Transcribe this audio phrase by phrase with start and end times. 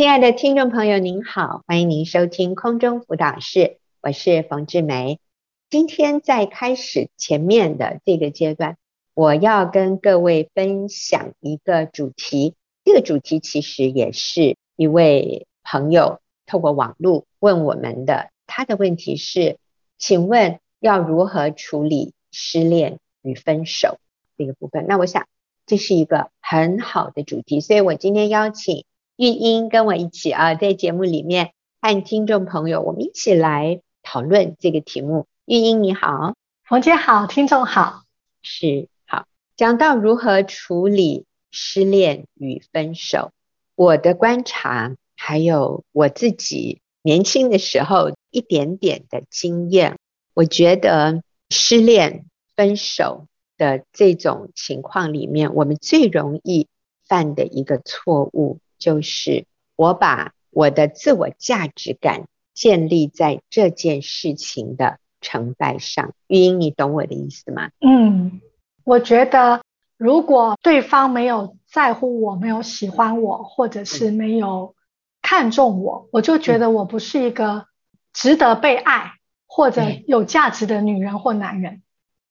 [0.00, 5.20] 亲爱的听众朋友，您好，欢迎您收听空中辅导室，我是冯志梅。
[5.68, 8.78] 今天在开始前面的这个阶段，
[9.12, 12.54] 我要跟各位分享一个主题。
[12.82, 18.30] 这个主题其实也是一位朋友透过网络问我们的。
[18.46, 19.58] 他的问题是：
[19.98, 23.98] 请问要如何处理失恋与分手
[24.38, 24.86] 这个部分？
[24.88, 25.26] 那我想
[25.66, 28.86] 这是一个很好的主题，所以我今天邀请。
[29.20, 31.52] 玉英跟我一起啊，在节目里面
[31.82, 35.26] 和听众朋友，我们一起来讨论这个题目。
[35.44, 38.04] 玉英你好，冯姐好，听众好，
[38.40, 39.26] 是好。
[39.56, 43.32] 讲到如何处理失恋与分手，
[43.74, 49.98] 我的观察还有我自己年轻的时候一点点的经验，
[50.32, 52.24] 我觉得失恋
[52.56, 53.26] 分手
[53.58, 56.68] 的这种情况里面，我们最容易
[57.06, 58.60] 犯的一个错误。
[58.80, 59.44] 就是
[59.76, 66.14] 我把我的自我价值感建立在这件事情的成败上。
[66.26, 67.70] 玉英，你懂我的意思吗？
[67.80, 68.40] 嗯，
[68.82, 69.62] 我觉得
[69.96, 74.74] 如果对方没有在乎我，没有喜欢我，或者是没有
[75.22, 77.66] 看重我，我就觉得我不是一个
[78.12, 79.12] 值得被爱
[79.46, 81.82] 或者有价值的女人或男人。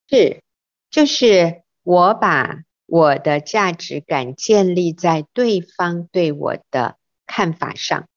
[0.09, 0.41] 是，
[0.89, 2.63] 就是我把。
[2.91, 8.07] 我的价值感建立在对方对我的看法上，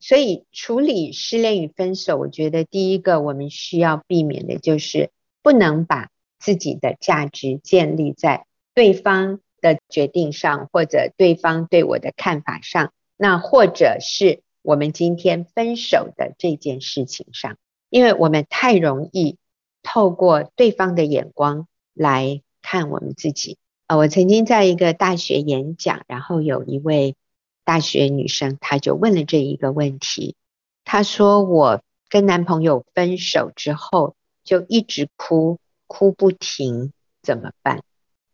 [0.00, 5.10] 所以处理失恋与分手，我觉得第一个我们需要避免的就是
[5.42, 17.56] 不能把自己的价值建立在对方的决定上，或者对方对我的看法上，那或者是我们今天分手的这件事情上，
[17.88, 19.38] 因为我们太容易
[19.82, 23.56] 透过对方的眼光来看我们自己。
[23.88, 27.16] 呃，我曾经在一个大学演讲，然后有一位
[27.64, 30.36] 大学女生，她就问了这一个问题。
[30.84, 37.82] 她说：“我跟男朋友分手之后，就一直哭，哭不停，怎么办？”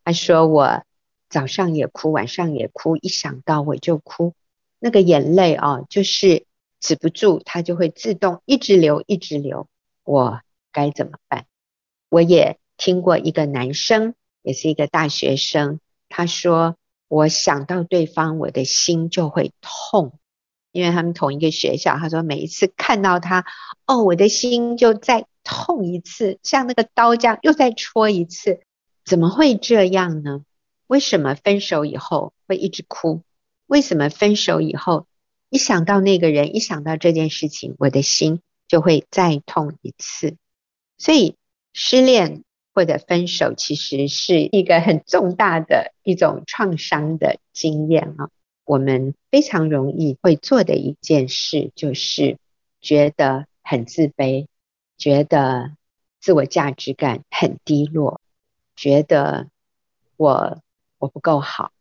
[0.03, 0.83] 她说：“我
[1.29, 4.33] 早上也哭，晚上也哭，一想到我就哭，
[4.79, 6.45] 那个眼泪啊，就是
[6.81, 9.69] 止不住，它就会自动一直流，一直流。
[10.03, 10.41] 我
[10.73, 11.45] 该怎么办？”
[12.11, 14.15] 我也听过一个男生。
[14.45, 16.77] 也是一个大学生，他说
[17.09, 20.19] ：“我想到对方，我的心就会痛，
[20.71, 21.97] 因为他们同一个学校。
[21.97, 23.43] 他说每一次看到他，
[23.87, 28.61] 哦，我的心就再痛一次，像那个刀这样又再戳一次。
[29.03, 30.43] 怎么会这样呢？
[30.85, 33.23] 为什么分手以后会一直哭？
[33.65, 35.07] 为什么分手以后
[35.49, 40.37] 一想到那个人，一想到这件事情，我的心就会再痛一次？
[40.99, 41.35] 所以
[41.73, 42.43] 失恋。”
[42.75, 48.29] 或者分手其实是一个很重大的一种创伤的经验啊，
[48.65, 52.37] 我们非常容易会做的一件事就是
[52.81, 54.47] 觉得很自卑，
[54.97, 55.71] 觉得
[56.19, 58.19] 自我价值感很低落，
[58.75, 59.47] 觉得
[60.17, 60.61] 我
[60.99, 61.71] 我不够好，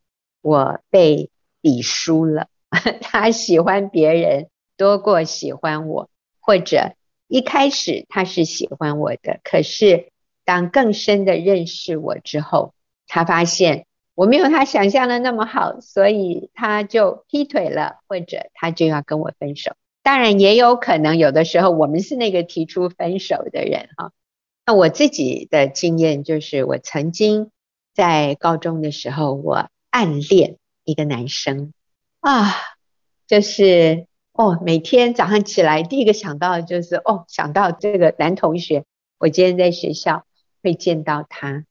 [0.42, 1.28] 我被
[1.60, 2.46] 比输了，
[3.02, 6.94] 他喜欢别人多过喜欢我，或者
[7.26, 10.12] 一开始他是喜欢我的，可是。
[10.44, 12.74] 当更深的认识我之后，
[13.06, 19.72] 他发现我没有他想象的那么好，所以他就劈腿了，或者他就要跟我分手。
[20.02, 24.12] 当然也有可能，有的时候我们是那个提出分手的人哈。
[24.66, 27.50] 那我自己的经验就是，我曾经
[27.94, 31.72] 在高中的时候，我暗恋一个男生
[32.20, 32.54] 啊，
[33.26, 38.84] 就是哦，每天早上起来第一个想到的就是哦，想到这个男同学，
[39.18, 40.26] 我今天在学校。
[40.64, 41.66] 会见到他，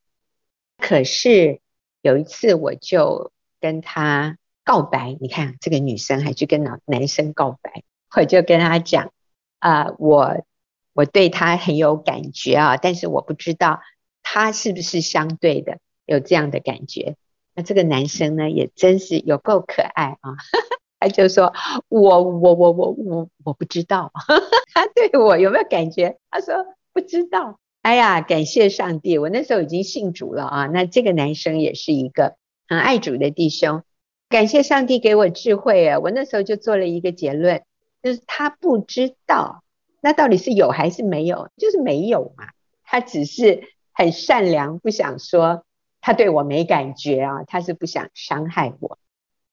[0.78, 1.60] 可是
[2.02, 7.84] 有一次我就跟他告白，你看这个女生还去跟男男生告白，
[8.16, 9.12] 我就跟他讲
[9.58, 10.46] 啊、我
[10.94, 13.82] 我对他很有感觉啊，但是我不知道
[14.22, 17.16] 他是不是相对的有这样的感觉。
[17.56, 20.36] 那这个男生呢，也真是有够可爱啊，
[21.00, 21.52] 他就说
[21.88, 24.12] 我我我我我我不知道
[24.74, 26.54] 他对我有没有感觉，他说
[26.94, 27.60] 不知道。
[27.84, 29.18] 哎呀，感谢上帝！
[29.18, 30.66] 我那时候已经信主了啊。
[30.68, 33.84] 那这个男生也是一个很爱主的弟兄。
[34.30, 36.00] 感谢上帝给我智慧啊！
[36.00, 37.62] 我那时候就做了一个结论，
[38.02, 39.66] 就是他不知道，
[40.00, 41.50] 那到底是有还是没有？
[41.58, 42.48] 就是没有嘛。
[42.86, 45.66] 他只是很善良，不想说
[46.00, 48.98] 他对我没感觉啊，他是不想伤害我。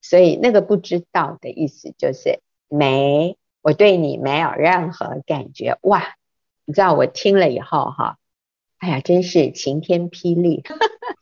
[0.01, 2.39] 所以那个不知道的意思就是
[2.69, 5.77] 没，我对你没有任何感觉。
[5.81, 6.15] 哇，
[6.63, 8.19] 你知道我听了以后哈。
[8.81, 10.63] 哎呀，真是晴天霹雳！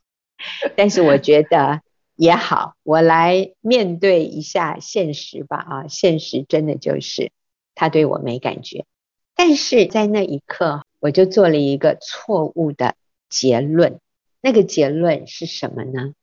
[0.78, 1.82] 但是我觉得
[2.16, 5.58] 也好，我来面对一下现实吧。
[5.58, 7.34] 啊，现实真的就是
[7.76, 8.86] 他对我没感觉。
[9.36, 12.96] 但是在那一刻，我就做了一个错误的
[13.28, 14.00] 结论。
[14.40, 16.14] 那个结论是什么呢？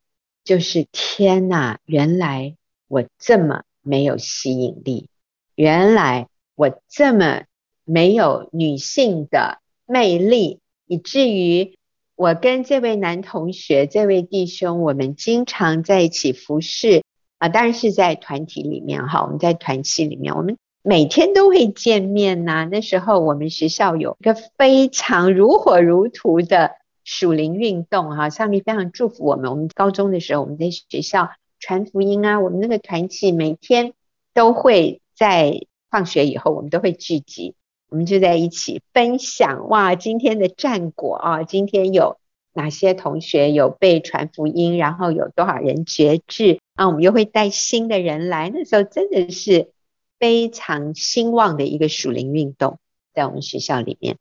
[0.43, 2.57] 就是天哪，原来
[2.89, 5.11] 我这么没有吸引力，
[5.55, 7.45] 原来我这么
[7.85, 11.77] 没有女性的魅力，以至于
[12.15, 17.03] 我跟这位男同学、这位弟兄，我们经常在一起服侍
[17.39, 20.57] 啊，当然是在团体里面哈，我们在团契里面，我们。
[20.89, 29.51] 每天都会见面呐、那时候我们学校有一个非常如火如荼的属灵运动哈，上帝非常祝福我们。
[29.51, 33.95] 我们高中的时候，我们在学校传福音啊，我们那个团契每天
[34.33, 37.57] 都会在放学以后，我们都会聚集，
[37.89, 42.19] 我们就在一起分享哇，今天的战果啊，今天有
[42.53, 48.51] 哪些同学有被传福音，然后有多少人决志啊，我们又会带新的人来。
[48.53, 49.73] 那时候真的是。
[50.19, 52.79] 非常兴旺的一个属灵运动，
[53.13, 54.17] 在我们学校里面，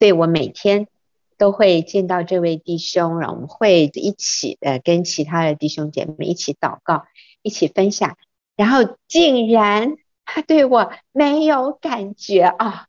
[0.00, 0.88] 所以我每天
[1.36, 7.04] 都会见到这位弟兄，然后我们会一起呃跟其他的弟兄姐妹一起祷告，
[7.42, 8.16] 一起分享，
[8.56, 9.94] 然后竟然
[10.24, 12.88] 他对我没有感觉啊，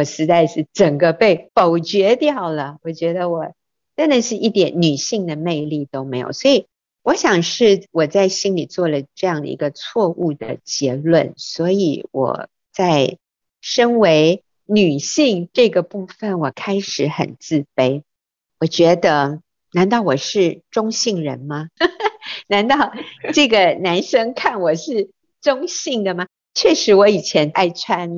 [0.00, 3.52] 我实在是整个被否决掉了，我觉得我
[3.96, 6.66] 真的是一点女性的魅力都没有，所以。
[7.02, 13.16] 我想是我在心里做了这样的一个错误的结论，所以我在
[13.62, 18.02] 身为女性这个部分，我开始很自卑。
[18.58, 19.40] 我觉得，
[19.72, 21.68] 难道我是中性人吗？
[22.48, 22.92] 难道
[23.32, 25.08] 这个男生看我是
[25.40, 26.26] 中性的吗？
[26.52, 28.10] 确实，我以前爱穿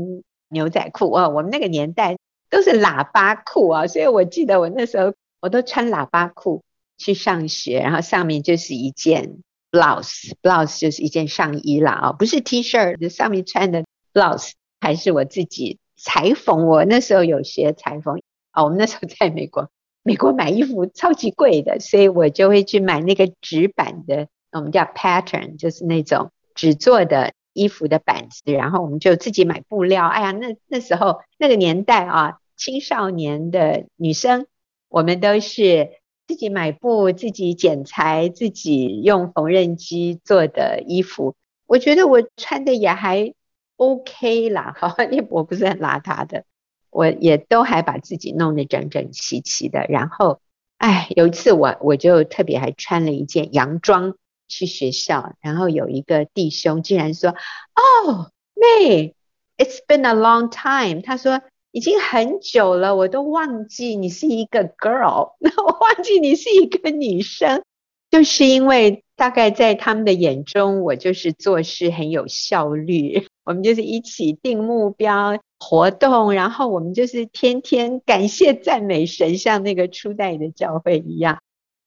[0.52, 2.16] 牛仔裤啊，我们那个年代
[2.50, 6.62] 都是喇叭裤啊，所以我记得我那时候我都穿喇叭裤。
[6.98, 9.38] 去上学，然后上面就是一件
[9.72, 13.82] blouse，blouse 就是一件上衣啦啊，不是 T 恤，就上面穿的
[14.12, 16.68] blouse 还是我自己裁缝。
[16.68, 18.22] 我那时候有学裁缝
[18.52, 19.68] 啊，我们那时候在美国，
[20.04, 30.06] 美国买衣服超级贵的，所以我就会去买那个纸板的，我们叫 pattern，就是那种纸做的衣服的板子，然后我们就自己买布料。
[30.06, 34.46] 哎呀，那那时候那个年代啊，青少年的女生，
[34.88, 36.00] 我们都是。
[36.28, 41.34] 自己买布，自己剪裁，自己用缝纫机做的衣服，
[41.66, 43.34] 我觉得我穿的也还
[43.76, 44.94] OK 啦， 好，
[45.28, 46.44] 我不是很邋遢的，
[46.90, 49.84] 我也都还把自己弄得整整齐齐的。
[49.90, 50.40] 然后，
[50.78, 54.14] 哎，有一次我我就特别还穿了一件洋装
[54.52, 57.30] 去学校，然后有一个弟兄竟然说
[57.74, 59.14] ：“哦妹
[59.56, 61.40] ，It's been a long time。”他说。
[61.74, 67.62] 已经很久了，我都忘记你是一个 girl，那 我忘记你是一个女生，
[68.10, 73.26] 就是因为大概在他们的眼中，我就是做事很有效率。
[73.44, 81.41] 我们就是一起定目标活动，然后我们就是天天感谢赞美神，像那个初代的教会一样。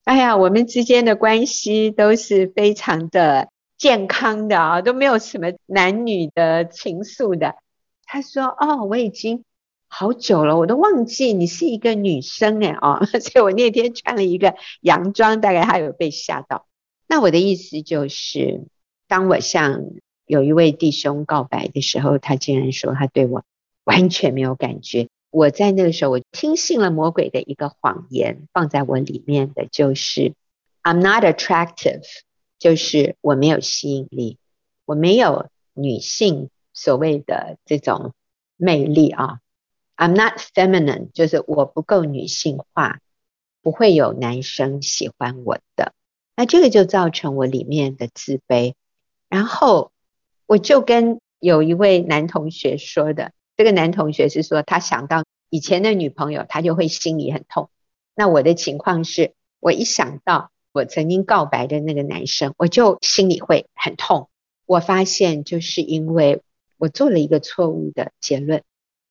[0.06, 7.56] 哎呀，我们之间的关系都是非常的健康的啊，都没有什么男女的情愫的。
[8.06, 9.44] 他说：“哦，我已经。”
[9.88, 16.66] 好久了，我都忘记你是一个女生哎哦， 所以我那天穿了一个洋装，大概还有被吓到。
[17.08, 18.66] 那我的意思就是，
[19.08, 19.84] 当我向
[20.26, 23.44] 有一位弟兄告白的时候，他竟然说他对我
[23.86, 25.08] 完全没有感觉。
[25.36, 30.34] 我在那个时候，我听信了魔鬼的一个谎言，放在我里面的就是
[30.82, 32.04] I'm not attractive，
[32.58, 34.38] 就是我没有吸引力，
[34.86, 38.14] 我没有女性所谓的这种
[38.56, 39.40] 魅力啊。
[39.98, 43.02] I'm not feminine，就是我不够女性化，
[43.62, 45.92] 不会有男生喜欢我的。
[46.38, 48.74] 那这个就造成我里面的自卑。
[49.28, 49.92] 然后
[50.46, 55.25] 我就跟有一位男同学说的，这个男同学是说他想到
[55.56, 57.70] 以前的女朋友，他就会心里很痛。
[58.14, 59.32] 那我的情况是，
[59.62, 64.28] 我一想到我曾经告白的那个男生，我就心里会很痛。
[64.66, 66.42] 我发现就是因为
[66.78, 68.64] 我做了一个错误的结论，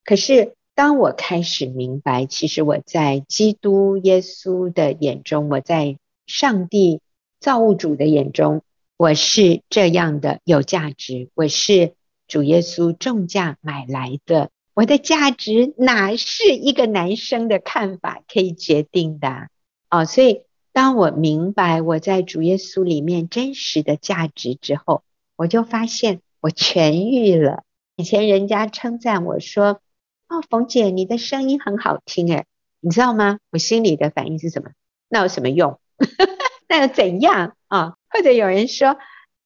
[0.04, 0.54] 可是。
[0.76, 7.00] 当我开始明白，其实我在基督耶稣的眼中，我在上帝
[7.38, 8.62] 造物主的眼中，
[8.96, 11.30] 我是这样的有价值。
[11.34, 11.94] 我是
[12.26, 19.48] 主耶稣重价买来的，我的价值哪是一个男生的看法可以决定的？
[19.88, 25.04] 哦，所以当我明白我在主耶稣里面真实的价值之后，
[25.36, 27.62] 我就发现我痊愈了。
[27.94, 29.80] 以前人家称赞我说，
[30.28, 32.46] 哦，冯姐，你的声音很好听诶，
[32.80, 33.38] 你知道吗？
[33.52, 34.70] 我心里的反应是什么？
[35.08, 35.78] 那有什么用？
[36.68, 37.94] 那又怎样啊？
[38.10, 38.98] 或者有人说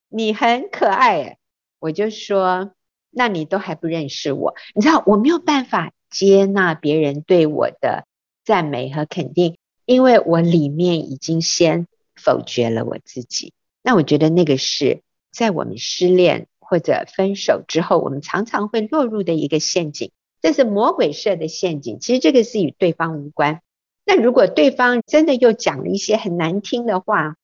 [0.09, 1.37] 你很可爱，
[1.79, 2.73] 我就说
[3.11, 4.55] 那你都还不认识我。
[4.75, 8.07] 你知道我没有办法接纳别人对我的
[8.45, 13.53] 赞美和肯定，因为我里面已经先否决了我自己。
[13.83, 20.11] 那我觉得那个是在我们失恋或者分手之后，我们常常会落入的一个陷阱。
[20.41, 21.99] 这是魔鬼设的陷阱。
[22.01, 23.61] 其实这个是与对方无关。
[24.05, 27.37] 那如果对方真的又讲了一些很难听的话，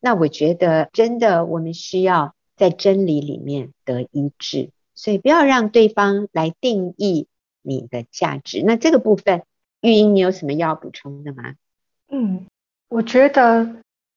[0.00, 4.70] 那我觉得真的我们需要在真理里面得医治。
[4.96, 7.28] 所以不要让对方来定义
[7.62, 8.64] 你的价值。
[8.64, 9.44] 那这个部分，
[9.80, 11.54] 玉英，你有什么要补充的吗？
[12.08, 12.46] 嗯，
[12.88, 13.76] 我觉得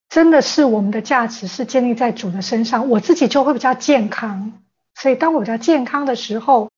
[0.09, 4.53] 真的是我们的价值是建立在主的身上，我自己就会比较健康。
[4.95, 6.69] 所以当我比较健康的时候，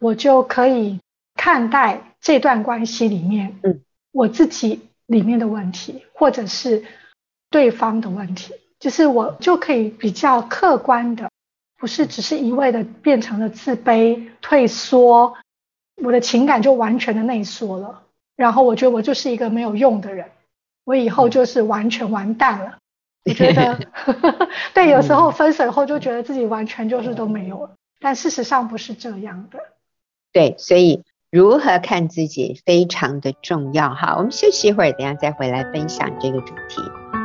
[0.00, 1.00] 我就可以
[1.34, 6.84] 看待这段关系里面，嗯，我自己里面的问题，或者是
[7.50, 11.30] 对方的问题，就是我就可以比较客观的，
[11.80, 15.34] 不是只是一味的变成了自卑、退缩，
[15.96, 18.02] 我的情感就完全的内缩了，
[18.36, 20.26] 然后我觉得我就是一个没有用的人，
[20.84, 22.76] 我以后就是完全完蛋了。
[23.24, 23.78] 我觉得，
[24.74, 29.58] 对，有时候分手后就觉得自己完全就是都没有了，但事实上不是这样的。
[30.32, 34.16] 对，所以如何看自己非常的重要哈。
[34.16, 37.19] 我们休息一会儿，等下再回来分享这个主题。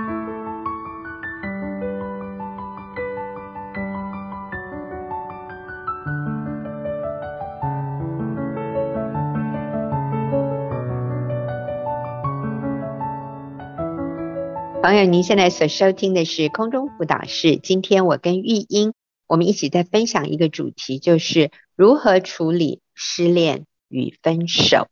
[14.86, 17.58] 朋友，您现在所收听的是空中辅导室。
[17.58, 18.94] 今天我跟玉英，
[19.26, 24.88] 我们一起在分享一个主题，就是如何处理失恋与分手。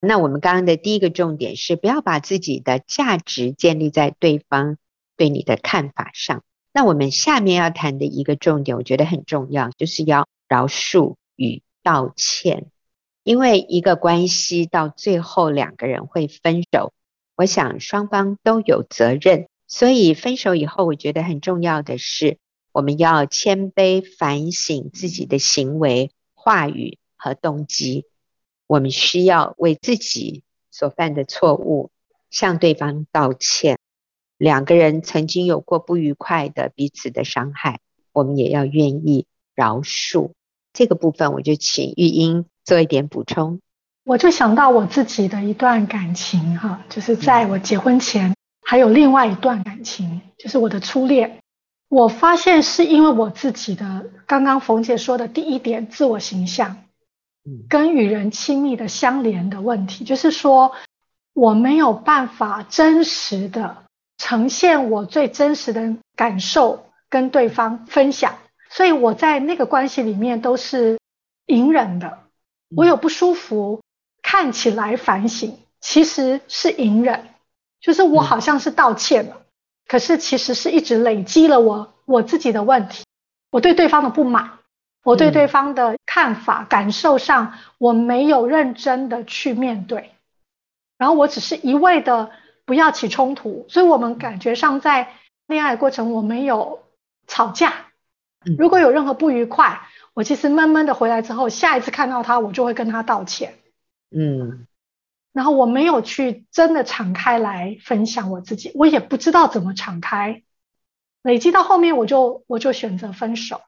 [0.00, 4.76] 那我们刚刚的第一个重点是，不要把自己的价值建立在对方
[5.16, 6.42] 对你的看法上。
[6.72, 12.72] 那我们下面要谈的一个重点，我觉得很重要，就是要饶恕与道歉。
[13.22, 16.92] 因为一个关系到最后两个人会分手，
[17.38, 19.48] 我想双方都有责任。
[19.66, 22.36] 所以分手以后，我觉得很重要的是，
[22.72, 26.98] 我们要谦卑反省自己的行为、话语。
[27.20, 28.06] 和动机，
[28.68, 31.90] 我们需要为自己所犯的错误
[32.30, 33.76] 向对方道歉。
[34.36, 37.80] 两个人曾经有过不愉快的彼此的伤害，
[38.12, 39.26] 我们也要愿意
[39.56, 40.30] 饶恕。
[40.72, 43.60] 这个部分，我就请玉英做一点补充。
[44.08, 51.40] 我就想到我自己的一段感情，哈，就是在我结婚前，还有另外一段感情，就是我的初恋。
[51.90, 56.78] 我发现是因为我自己的，刚刚冯姐说的第一点，自我形象。
[57.68, 60.72] 跟与人亲密的相连的问题，就是说
[61.34, 63.76] 我没有办法真实的
[64.16, 68.38] 呈现我最真实的感受跟对方分享，
[68.70, 70.98] 所以我在那个关系里面都是
[71.44, 72.20] 隐忍的。
[72.74, 73.80] 我有不舒服，
[74.30, 77.30] 看起来反省，其实是隐忍，
[77.80, 79.38] 就是我好像是道歉了，
[79.86, 83.06] 可是其实是一直累积了我我自己的问题，
[83.50, 84.50] 我对对方的不满。
[85.02, 90.12] 我对对方的看法、感受上，我没有认真的去面对，
[90.98, 92.30] 然后我只是一味的
[92.66, 95.14] 不要起冲突，所以我们感觉上在
[95.46, 96.82] 恋爱过程我没有
[97.26, 97.72] 吵架。
[98.58, 99.80] 如果有任何不愉快，
[100.12, 103.54] 我其实闷闷的回来之后，下一次看到他，我就会跟他道歉。
[104.10, 104.66] 嗯，
[105.32, 110.42] 然后我没有去真的敞开来分享我自己，我也不知道怎么敞开，
[111.22, 113.60] 累积到后面，我就我就选择分手。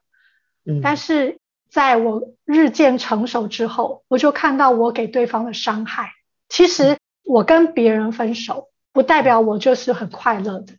[0.82, 6.12] 但是在我日渐成熟之后，我就看到我给对方的伤害。
[6.48, 10.74] 其实我跟别人分手，不代表我就是很快乐的。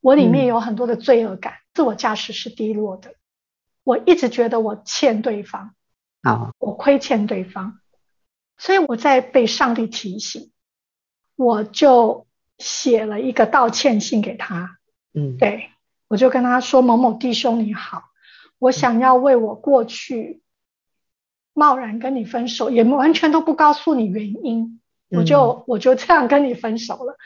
[0.00, 3.14] 我里面有很多的罪恶感，自我价值是低落的。
[3.84, 5.74] 我一直觉得我欠对方，
[6.22, 7.79] 啊，我亏欠对方，
[8.60, 10.52] 所以我在被上帝提醒，
[11.34, 12.26] 我就
[12.58, 14.76] 写了一个道歉信给他。
[15.14, 15.70] 嗯，对，
[16.08, 18.02] 我就跟他说：“某某弟兄你好。”
[18.60, 20.42] 我想要为我过去
[21.54, 27.16] 贸然跟你分手，也完全都不告诉你原因，我就我就这样跟你分手了。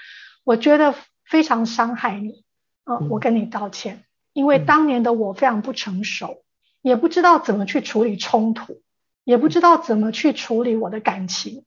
[0.44, 2.44] 我觉得非常伤害你，
[2.84, 6.44] 嗯，我跟你道歉，因为当年的我非常不成熟，
[6.80, 8.80] 也不知道怎么去处理冲突，
[9.24, 11.64] 也不知道怎么去处理我的感情，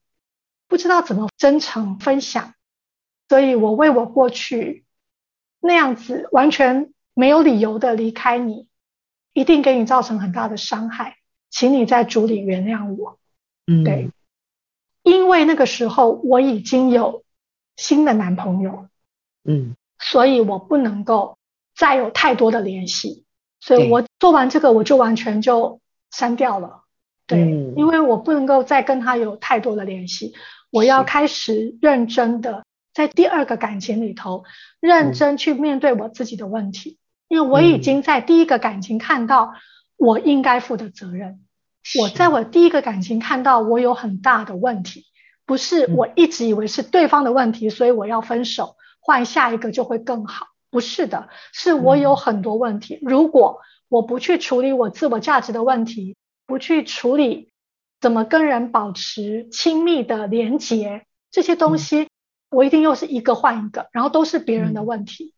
[0.68, 2.54] 不知道怎么真诚分享，
[3.28, 4.86] 所以我为我过去
[5.60, 8.68] 那样子完全没有理由的离开你。
[9.34, 11.18] 一定给你造成很大的伤害，
[11.52, 13.20] 请你在主里原谅我。
[13.68, 14.10] 嗯，对，
[15.04, 17.24] 因为那个时候我已经有
[17.76, 18.88] 新的男朋友，
[19.44, 21.38] 嗯，所以我不能够
[21.76, 23.26] 再有太多的联系，
[23.60, 26.86] 所以我做完这个我就完全就删掉了。
[27.28, 30.34] 对，嗯、因为我不能够再跟他有太多的联系，
[30.72, 34.46] 我要开始认真的在第二个感情里头
[34.80, 39.56] 认真去面对我自己的问题，嗯、因为我已经在第一个感情看到
[39.98, 41.44] 我应该负的责任，嗯、
[42.00, 45.04] 我在我第一个感情看到我有很大的问题，
[45.46, 56.16] 不是我一直以为是对方的问题，所以我要分手，换下一个就会更好，不是的，是我有很多问题，如果我不去处理我自我价值的问题。
[56.48, 57.50] 不去处理
[58.00, 62.08] 怎么跟人保持亲密的连结，这些东西，
[62.50, 65.34] 我一定又是一个换一个，然后都是别人的问题，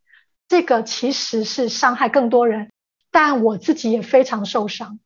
[0.48, 2.70] 这个其实是伤害更多人，
[3.12, 5.00] 但我自己也非常受伤。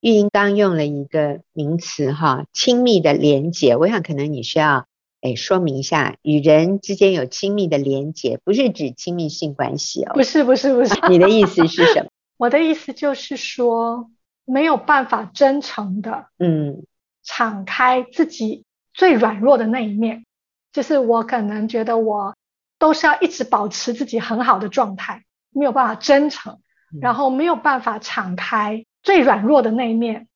[0.00, 4.86] 玉英刚用了一个名词哈，亲密的连结，我想可能你需要
[5.20, 12.10] 诶说明一下，与人之间有亲密的连结，不是指亲密性关系哦，不是不是不是，你的意思是什么？
[12.36, 14.10] 我的意思就是说。
[14.46, 16.86] 没有办法真诚的，嗯，
[17.22, 20.24] 敞开自己最软弱的那一面，
[20.72, 22.34] 就是我可能觉得我
[22.78, 26.60] 都是要一直保持自己很好的状态，没有办法真诚，
[27.00, 30.28] 然后没有办法敞开最软弱的那一面。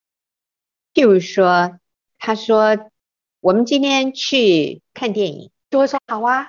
[0.93, 1.79] 譬如说，
[2.19, 2.91] 他说
[3.41, 6.49] 我们今天去看电影，就会说好啊，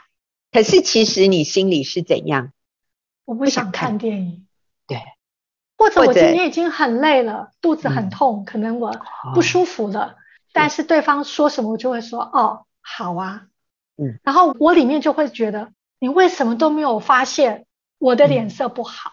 [0.51, 2.51] 可是其实你心里是怎样？
[3.24, 4.48] 我不想看电影。
[5.89, 6.05] 对。
[6.05, 8.95] 或者我今天已经很累了，肚子很痛，嗯、可能我
[9.33, 10.15] 不舒服了，哦、
[10.53, 13.47] 但是对方说什么我就会说哦，好啊，
[13.97, 17.65] 嗯，然后我里面就会觉得你为什么都没有发现
[17.97, 19.11] 我的脸色不好？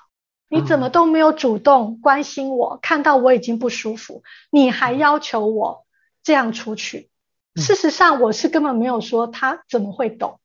[0.50, 2.74] 嗯、你怎么都没有主动关心我？
[2.74, 5.86] 嗯、看到我已经不舒服，你还要求我
[6.22, 7.08] 这样出去？
[7.54, 10.38] 嗯、事实上我是根本没有说他怎么会懂，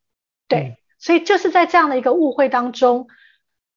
[0.47, 3.07] 对，嗯、所以就是在这样的一个误会当中。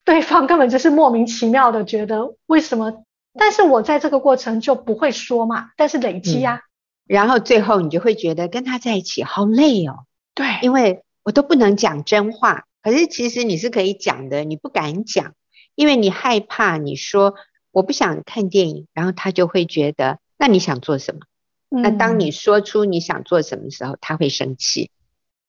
[0.07, 6.63] 对方根本就是莫名其妙的觉得为什么，但是我在这个过程就不会说嘛，但是累积呀、啊嗯，
[7.07, 15.35] 然后最后你就会觉得跟他在一起好累哦，对，因为我都不能讲真话，可是其实你是可以讲的，你不敢讲，
[15.75, 17.35] 因为你害怕你说
[17.73, 21.23] 我不想看电影，然后他就会觉得那你想做什么？
[21.69, 24.93] 嗯、那当你说出你想做什么时候，他会生气。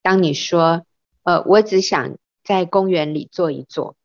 [0.01, 0.83] 当你说
[1.21, 3.95] 呃我只想在公园里坐一坐。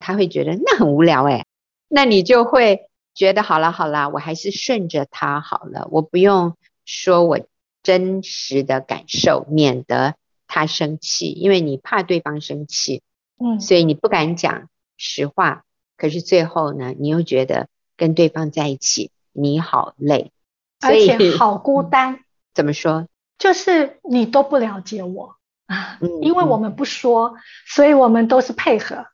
[0.00, 1.46] 他会觉得那很无聊诶，
[1.86, 7.38] 那你就会觉得好了好了，我还是顺着他好了，我不用说我
[7.84, 10.16] 真实的感受，免得
[10.48, 13.02] 他生气，因为你怕对方生气，
[13.38, 15.62] 嗯，所以你不敢讲实话。
[15.96, 20.32] 可是最后呢，你又觉得跟对方在一起你好累，
[20.80, 22.14] 而且好孤单。
[22.16, 23.06] 嗯，怎么说？
[23.38, 25.36] 就是你都不了解我
[25.66, 27.36] 啊，因为我们不说，
[27.66, 29.06] 所以我们都是配合。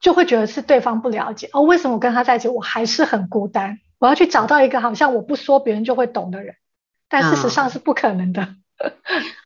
[0.00, 3.78] 就会觉得是对方不了解哦，为什么我跟他在一起我还是很孤单？
[3.98, 6.56] 我要去找到一个好像我不说别人就会懂的人，
[7.08, 8.42] 但事实上是不可能的。
[8.42, 8.92] 哦、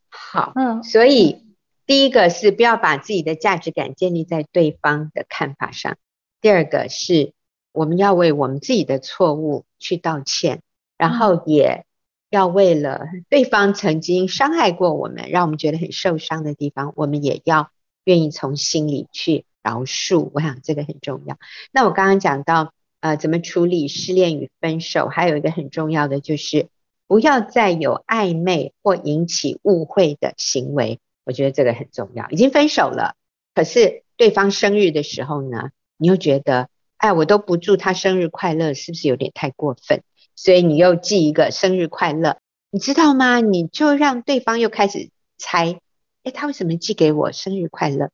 [0.08, 1.44] 好，嗯，所以
[1.86, 5.96] 第一个是不要把自己的价值感建立在对方的看法上，
[6.40, 7.32] 第二个是
[7.72, 10.62] 我们要为我们自己的错误去道歉，
[10.98, 11.84] 然后也
[12.28, 17.70] 要为了对方曾经伤害过我们，让我们觉得很受伤的地方，我们也要
[18.02, 19.44] 愿意从心里去。
[19.62, 21.38] 饶恕，我想这个很重要。
[21.72, 26.68] 那我刚刚讲到，呃，怎么处理失恋与分手，还有一个很重要的就是，
[27.06, 30.98] 不要再有暧昧或引起误会的行为。
[31.24, 32.28] 我觉得这个很重要。
[32.30, 33.14] 已经分手了，
[33.54, 40.02] 可是对方生日的时候呢，你又觉得，哎，我都不祝他生日快乐，是不是有点太过分？
[40.34, 42.38] 所以你又寄一个生日快乐，
[42.70, 43.40] 你知道吗？
[43.40, 45.78] 你就让对方又开始猜，
[46.24, 48.10] 哎，他为什么寄给我生日快乐？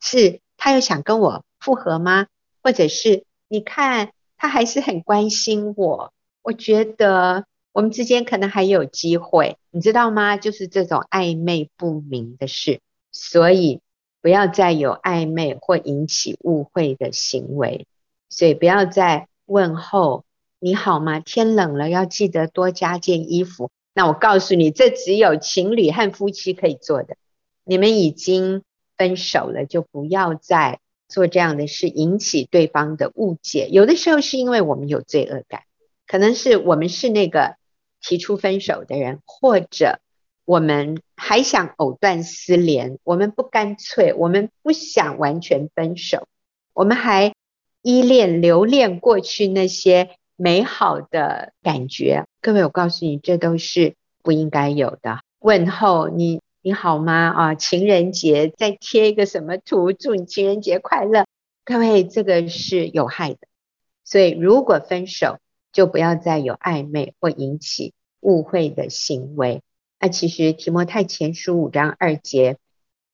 [0.00, 0.40] 是。
[0.64, 2.26] 他又想跟我复合吗？
[2.62, 10.38] 或者是你看他还是很关心我，我觉得我们之间可能还有机会，你知道吗？
[10.38, 12.80] 就是这种暧昧不明的事，
[13.12, 13.82] 所以
[14.22, 17.86] 不要再有暧昧或引起误会的行为，
[18.30, 20.24] 所以不要再问候
[20.60, 21.20] 你好吗？
[21.20, 23.70] 天冷了要记得多加件衣服。
[23.92, 27.18] 那我告诉你，这只有情侣和夫妻可以做的，
[27.64, 28.62] 你们已经。
[28.96, 33.68] 分手了就不要再做这样的事，引起对方的误解。
[33.70, 35.62] 有的时候是因为我们有罪恶感，
[36.06, 37.56] 可能是我们是那个
[38.00, 40.00] 提出分手的人，或者
[40.44, 46.26] 我们还想藕断丝连，我们不干脆，我们不想完全分手，
[46.72, 47.34] 我们还
[47.82, 52.24] 依恋留恋过去那些美好的感觉。
[52.40, 55.20] 各位，我告诉你，这都是不应该有的。
[55.38, 56.40] 问候你。
[56.66, 57.28] 你好吗？
[57.28, 59.92] 啊，情人节再贴一个什么图？
[59.92, 61.26] 祝你情人节快乐。
[61.62, 63.40] 各位，这个是有害的。
[64.02, 65.40] 所以，如果分手，
[65.74, 69.60] 就不要再有暧昧或引起误会的行为。
[70.00, 72.56] 那其实提摩太前书五章二节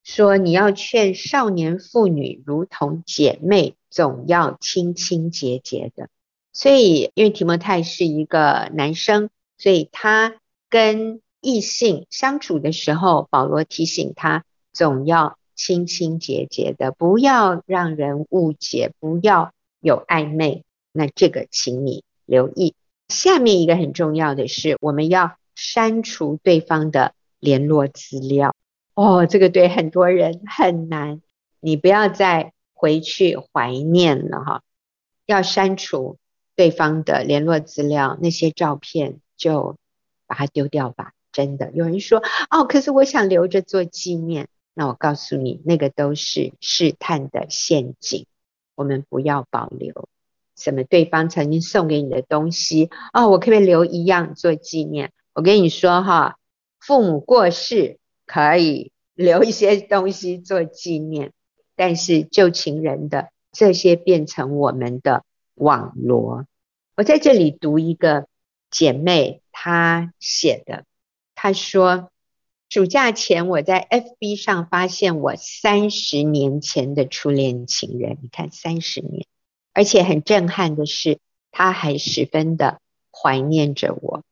[0.05, 6.09] 说，你要劝少年妇女如同姐妹，总要清清洁洁的。
[6.53, 10.37] 所以，因为提摩太是一个男生，所以他
[10.69, 20.65] 跟异性相处的时候，保罗提醒他总要清清洁洁的，不要让人误解，不要有暧昧。
[20.93, 22.75] 那这个，请你留意。
[23.09, 28.55] 下面一个很重要的是，我们要删除对方的联络资料。
[28.95, 31.23] 哦，这个对很多人很难。
[31.61, 34.63] 你不要再回去怀念了哈，
[35.27, 36.19] 要删除
[36.57, 39.77] 对方的联络资料，那些照片就
[40.27, 41.13] 把它丢掉吧。
[41.41, 44.49] 真的，有人说哦，可是我想留着做纪念。
[44.75, 48.27] 那我告诉你，那个都是试探的陷阱，
[48.75, 50.09] 我们不要保留。
[50.57, 50.85] 什么？
[50.85, 55.13] 对方曾经送给你的东西哦，我可不可以留一样做纪念？
[55.33, 56.37] 我跟你说哈，
[56.79, 61.33] 父母过世可以留一些东西做纪念，
[61.75, 65.25] 但是旧情人的这些变成我们的
[65.55, 66.45] 网罗。
[66.97, 68.27] 我在这里读一个
[68.71, 70.85] 姐妹她写的，
[71.43, 72.11] 他说
[72.69, 79.27] 暑假前我在 FB 上发现我三十年前的初恋情人，你看三十年。
[79.73, 81.19] 而且很震撼的是，
[81.51, 84.23] 他还十分的怀念着我。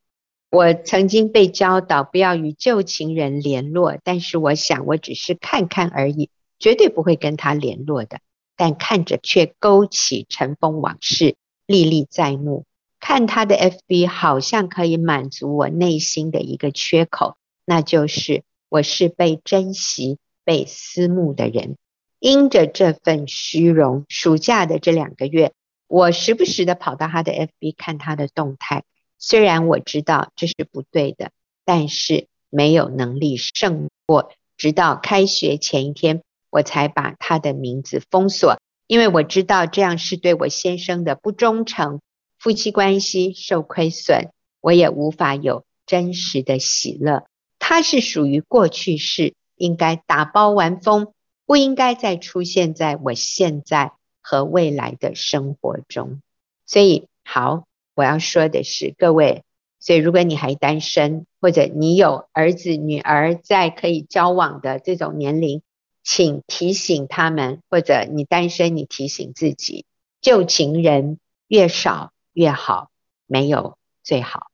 [0.51, 8.21] 我曾经被教导不要与旧情人联络，但是我想我只是看看而已，绝对不会跟他联络的。
[8.55, 12.67] 但看着却勾起尘封往事，历历在目。
[13.09, 21.79] 看他的 FB 好像可以满足我内心的一个缺口，那就是我是被珍惜、被思慕的人。
[22.19, 25.53] 因着这份虚荣，暑假的这两个月，
[25.87, 28.85] 我时不时的跑到他的 FB 看他的动态。
[29.19, 31.31] 虽然我知道这是不对的，
[31.65, 34.33] 但是没有能力胜过。
[34.59, 42.01] 直到开学前一天，我才把他的名字封锁，因为我知道这样是对我先生的不忠诚，
[42.39, 47.27] 夫妻关系受亏损，我也无法有真实的喜乐。
[47.59, 51.13] 它是属于过去式，应该打包完封。
[51.45, 56.21] 不应该再出现在我现在和未来的生活中。
[56.67, 59.45] 所以，好，我要说的是，各位，
[59.81, 65.63] 所以如果你还单身，或者你有儿子女儿在可以交往的这种年龄，
[66.05, 69.87] 请提醒他们，或者你单身，你提醒自己，
[70.21, 72.93] 旧情人越少越好，
[73.27, 74.53] 没有最好。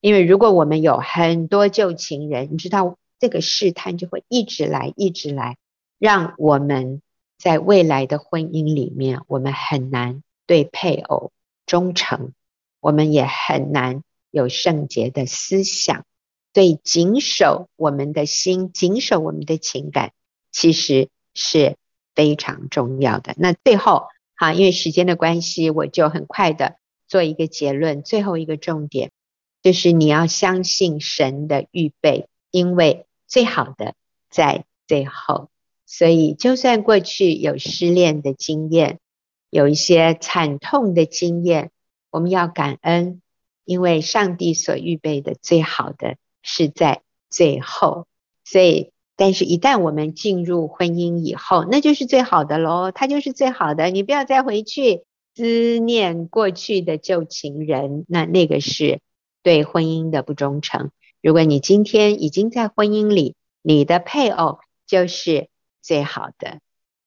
[0.00, 5.56] 因为如果我们有很多旧情人，你知道这个试探就会一直来，一直来。
[5.98, 7.02] 让我们
[7.36, 11.32] 在未来的婚姻里面，我们很难对配偶
[11.66, 12.34] 忠诚，
[12.78, 16.04] 我们也很难有圣洁的思想。
[16.52, 20.12] 所以，谨守我们的心，谨守我们的情感，
[20.52, 21.76] 其实是
[22.14, 23.34] 非常重要的。
[23.38, 28.02] 那最后，好，因为时间的关系，我就很快的做一个结论。
[28.02, 29.10] 最后一个重点
[29.62, 33.94] 就是你要相信神的预备，因为最好的
[34.30, 35.48] 在最后。
[35.86, 38.98] 所以，就算过去有失恋的经验，
[39.50, 41.70] 有一些惨痛的经验，
[42.10, 43.20] 我们要感恩，
[43.64, 48.06] 因为上帝所预备的最好的是在最后。
[48.44, 53.90] 所以，但是一旦我们进入婚姻以后，那就是最好的喽，它就是最好的。
[53.90, 59.00] 你不要再回去思念过去的旧情人，那那个是
[59.42, 60.90] 对婚姻的不忠诚。
[61.22, 65.48] 如果你今天已经在婚姻里，你的配偶就是。
[65.86, 66.60] 最好的，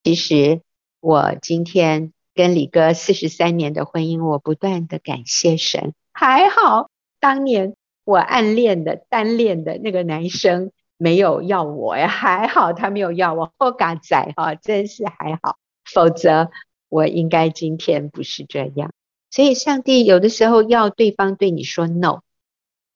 [0.04, 0.62] 其实
[1.00, 5.96] 我今天跟李哥四十三年的婚姻，我不断的感谢神。
[6.14, 13.52] 还好当年我暗恋的单恋的那个男生没有要我呀，还好他没有要我。
[13.58, 15.58] 我嘎仔哈，真是还好，
[15.92, 16.52] 否则
[16.90, 18.92] 我应该今天不是这样。
[19.30, 22.22] 所以上帝有的时候要对方对你说 no，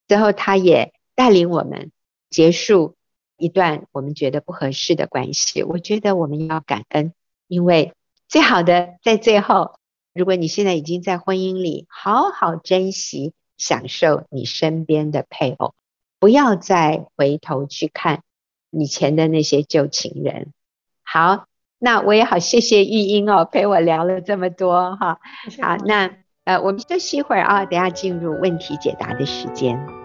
[0.08, 1.92] 最后他也带领我们
[2.30, 2.96] 结束。
[3.38, 7.12] 一段我们觉得不合适的关系，我觉得我们要感恩，
[7.48, 7.92] 因为
[8.28, 9.74] 最好的在最后。
[10.14, 15.74] 如果你现在已经在婚姻里，好好珍惜、享受你身边的配偶，
[16.18, 18.22] 不要再回头去看
[18.70, 20.52] 以前的那些旧情人。
[21.02, 21.46] 好，
[21.82, 25.18] 那我也好谢谢玉英哦， 陪我聊了这么多哈。
[25.60, 26.10] 好，那
[26.44, 30.01] 呃，我们休息一会儿啊，等下进入问题解答的时间。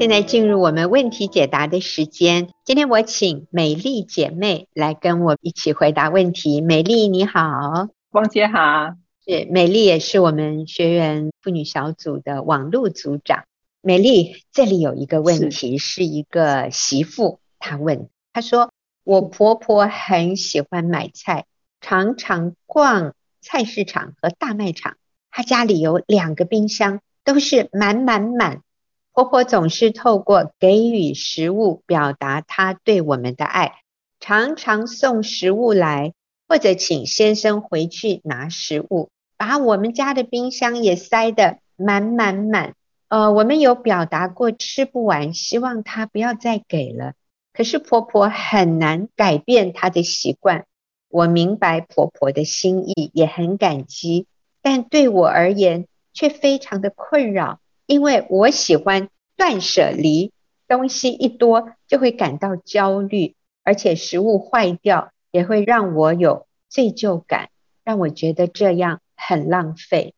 [0.00, 2.48] 现在进入我们问题解答的时间。
[2.64, 6.62] 今天我请美丽姐妹来跟我一起回答问题。
[6.62, 8.94] 美丽你好，王姐好。
[9.26, 13.44] 是美丽也是我们学员妇女小组的网络组长。
[13.82, 18.72] 美丽，这里有一个问题，是，是一个媳妇她问，她说
[19.04, 21.44] 我婆婆很喜欢买菜，
[21.82, 24.96] 常常逛菜市场和大卖场，
[25.30, 28.62] 她家里有两个冰箱，都是满满满。
[29.12, 33.82] 婆婆总是透过给予食物表达她对我们的爱，
[34.20, 36.14] 常常送食物来，
[36.48, 42.74] 或者请先生回去拿食物，把我们家的冰箱也塞得满满满。
[43.08, 47.14] 呃，我们有表达过吃不完，希望她不要再给了。
[47.52, 50.66] 可是婆婆很难改变她的习惯。
[51.08, 54.28] 我明白婆婆的心意，也很感激，
[54.62, 57.58] 但对我而言却非常的困扰。
[57.90, 60.32] 因为我喜欢断舍离，
[60.68, 67.48] 东西一多就会感到焦虑，而且食物坏掉也会让我有罪疚感，
[67.82, 70.14] 让我觉得这样很浪费。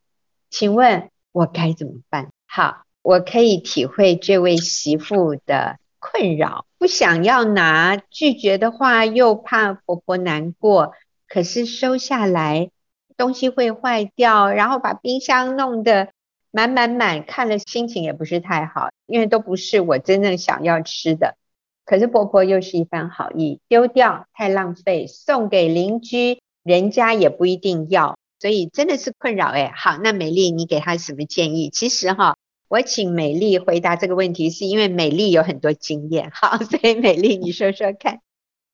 [0.51, 2.29] 请问我该怎么办？
[2.45, 10.93] 好，我可以体会这位媳妇的困扰，不想要拿，拒绝的话又怕婆婆难过，
[11.27, 12.69] 可是收下来
[13.17, 16.12] 东西会坏掉，然后把冰箱弄得。
[16.55, 21.35] 满满满，看了心情也不是太好，因为都不是我真正想要吃的。
[21.83, 29.71] 可是婆婆又是一番好意，丢掉太浪费，送给邻居，人家也不一定要，所以真的是困扰哎。
[29.75, 31.71] 好，那美丽你给她什么建议？
[31.71, 32.37] 其实哈，
[32.67, 36.29] 我请美丽回答这个问题，是因为美丽有很多经验。
[36.31, 38.19] 好，所以美丽你说说看。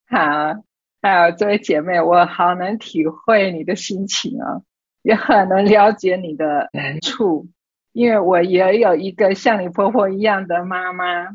[0.09, 0.61] 好，
[1.01, 4.61] 还有这位姐妹，我好能体会你的心情啊，
[5.01, 7.47] 也很能了解你的难处。
[7.91, 11.29] 因为我也有一个像你婆婆一样的妈妈，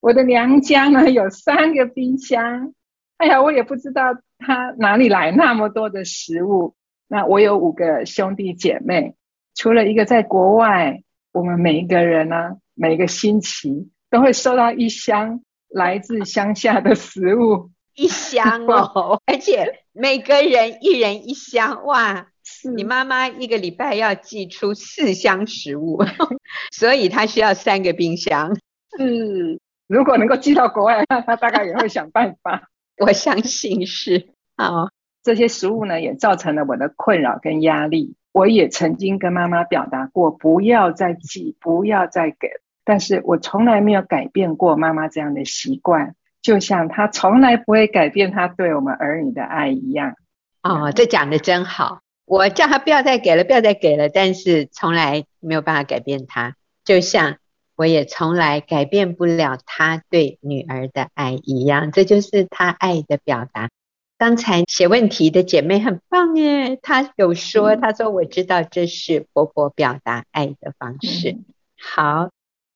[0.00, 2.72] 我的娘家呢有三个冰箱，
[3.16, 6.74] 哎呀，我也不知道她哪里来那么多的食物。
[7.08, 9.14] 那我有五个兄弟姐妹，
[9.54, 22.28] 除了一个在国外，我们每一个人呢，每个星期都会收到一箱来自乡下的食物，一箱哦， 而且每个人一人一箱，哇！
[22.70, 26.02] 你妈妈一个礼拜要寄出四箱食物，
[26.72, 28.54] 所以她需要三个冰箱。
[28.96, 32.68] 是，如果能够寄到国外，那她大概也会想办法。
[32.98, 34.28] 我相信是。
[34.56, 34.88] 好，
[35.22, 38.14] 这些食物呢，也造成了我的困扰跟压力。
[38.32, 42.48] 我也曾经跟妈妈表达过，不要再寄，不要再给。
[42.84, 50.14] 但是我从来没有改变过妈妈这样的习惯，就像她从来不会改变她对我们儿女的爱一样。
[50.62, 52.00] 哦，这讲的真好。
[52.26, 57.36] 我叫他不要再给了，不要再给了，但是从来没有办法改变他，就像
[57.76, 63.68] 我也从来改变不了他对女儿的爱一样，这就是他爱的表达。
[64.16, 71.36] 刚才写问题的姐妹很棒耶，她有说，她说我知道这是婆婆表达爱的方式。
[71.78, 72.30] 好，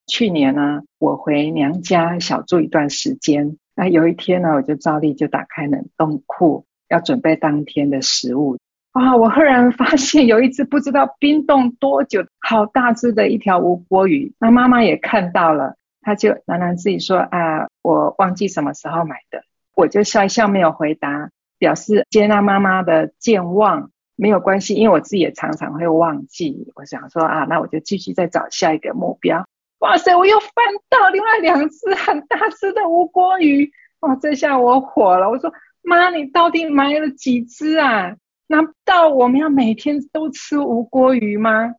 [0.06, 8.58] 去年呢，我回娘家小住一段时间，那有一天呢，我就照例就打开冷冻库，要准备当天的食物。
[8.92, 9.16] 啊！
[9.16, 14.32] 我赫然发现有一只不知道冰冻多久、好大只的一条吴郭鱼。
[14.40, 19.42] 那妈妈也看到了，她就喃喃自己说：“啊，我忘记什么时候买的。”
[19.76, 26.72] 我就笑一笑，没有回答，表示接纳妈妈的健忘，没有关系，因为我自己也常常会忘记。
[26.74, 29.46] 我想说啊，那我就继续再找下一个目标。
[29.78, 30.16] 哇塞！
[30.16, 30.50] 我又翻
[30.88, 33.70] 到另外两只很大只的吴郭鱼。
[34.00, 34.16] 哇！
[34.16, 38.16] 这下我火了，我说：“妈，你到底买了几只啊？”
[38.48, 41.74] 难道我们要每天都吃无锅鱼吗？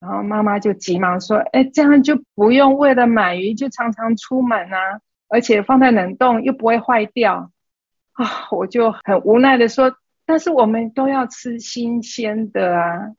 [0.00, 7.50] 然后妈妈就急忙说：“哎，这样就不用为了买鱼就常常出门啊，而且放在冷冻又不会坏掉。”
[8.14, 9.94] 啊，我就很无奈的说
[10.24, 13.10] ：“但是我们都要吃新鲜的啊！”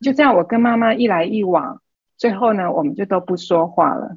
[0.00, 1.80] 就这样，我跟妈妈一来一往，
[2.16, 4.16] 最后呢，我们就都不说话了。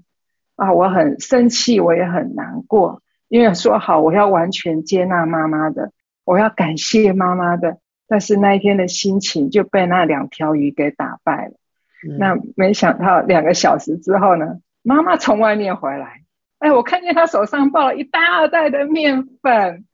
[0.56, 5.92] 啊，我很生气，我也很难过，因为说好我要完全接纳妈妈的，
[6.24, 7.78] 我要感谢妈妈的。
[8.08, 11.54] 但是那一天的心情就被那两条鱼给打败了。
[12.08, 16.22] 嗯、那没想到两个小时之后呢，妈妈从外面回来，
[16.60, 19.86] 哎，我看见她手上抱了一大袋的面粉。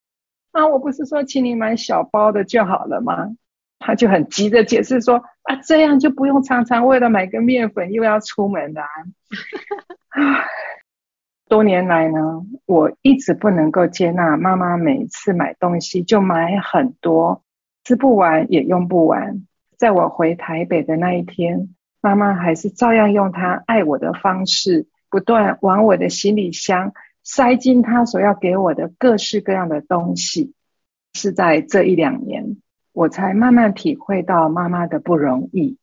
[0.51, 3.29] 啊，我不是说请你买小包的就好了吗？
[3.79, 8.87] 她就很急着解释说，啊，这样就不用常常为了买个面粉又要出门的啊。
[11.47, 12.19] 多年来呢，
[12.65, 17.43] 我一直不能够接纳妈妈每次买东西就买很多。
[17.83, 19.45] 吃不完也用不完。
[19.77, 30.53] 在我回台北的那一天，妈妈还是照样用她爱我的方式，不断往我的行李箱塞进她所要给我的各式各样的东西。
[31.13, 32.57] 是在这一两年，
[32.93, 35.77] 我才慢慢体会到妈妈的不容易。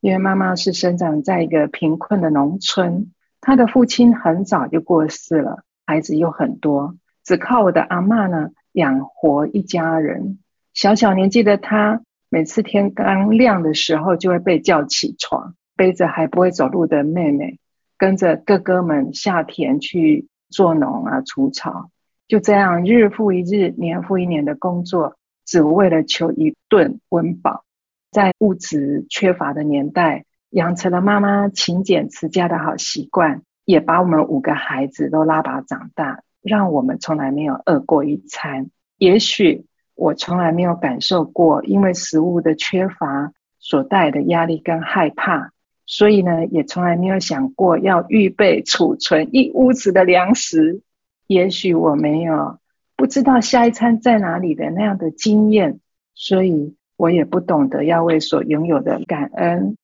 [0.00, 10.40] 因为妈妈是生长在一个贫困的农村，她的父亲很早就过世了，孩子又很多，只靠我的阿嬷呢养活一家人。
[10.74, 17.60] 小小年纪的他，每次天刚亮的时候就会被叫起床，背着还不会走路的妹妹，
[17.96, 21.90] 跟着哥哥们下田去做农啊、除草。
[22.26, 27.64] 就这样日复一日、年复一年的工作，只为了求一顿温饱。
[28.10, 38.70] 在物质缺乏的年代，养成了妈妈勤俭持家的好习惯，也把我们五个孩子都拉拔长大，让我们从来没有饿过一餐。
[38.98, 45.50] 也许我从来没有感受过因为食物的缺乏所带来的压力跟害怕，
[45.86, 50.82] 所以呢，也从来没有想过要预备储存一屋子的粮食。
[51.26, 52.58] 也许我没有
[52.96, 55.80] 不知道下一餐在哪里的那样的经验，
[56.14, 59.76] 所以我也不懂得要为所拥有的感恩。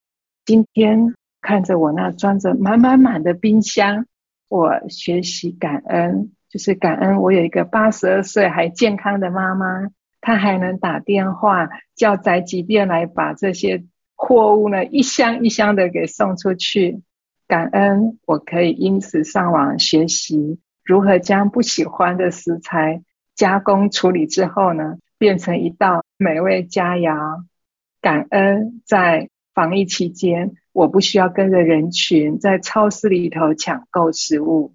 [0.44, 4.04] 今天看着我那装着满满满的冰箱，
[4.48, 9.88] 我学习感恩，就是感恩我有一个八十二岁还健康的妈妈，
[10.20, 17.02] 他还能打电话叫宅急便来把这些货物呢一箱一箱的给送出去。
[17.46, 20.60] 感恩我可以因此上网学习。
[20.84, 23.02] 如何将不喜欢的食材
[23.34, 27.44] 加工处理之后呢，变成一道美味佳肴？
[28.00, 34.74] 感恩在防疫期间，我不需要跟着人群在超市里头抢购食物。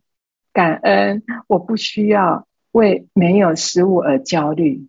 [0.53, 4.88] 感恩我不需要为没有食物而焦虑。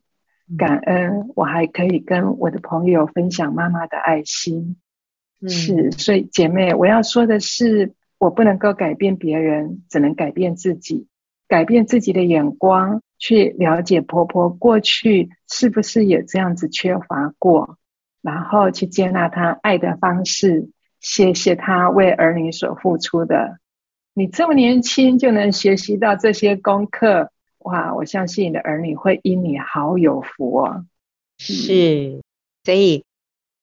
[0.57, 4.77] 感恩我还可以跟我的朋友分享妈妈的爱心。
[5.41, 11.09] 嗯、是，所以姐妹，我要说的是，我不能够改变别人，只能改变自己。
[11.49, 17.79] 改变自己的眼光，去了解婆婆过去是不是也这样子缺乏过，
[18.21, 23.59] 然后去接纳她爱的方式，谢谢她为儿女所付出的。
[24.13, 27.31] 你这么年轻就能学习到这些功课，
[27.67, 27.95] 哇！
[27.95, 30.87] 我相信你的儿女会因你好有福哦。
[31.39, 32.23] 是，
[32.65, 33.05] 所以。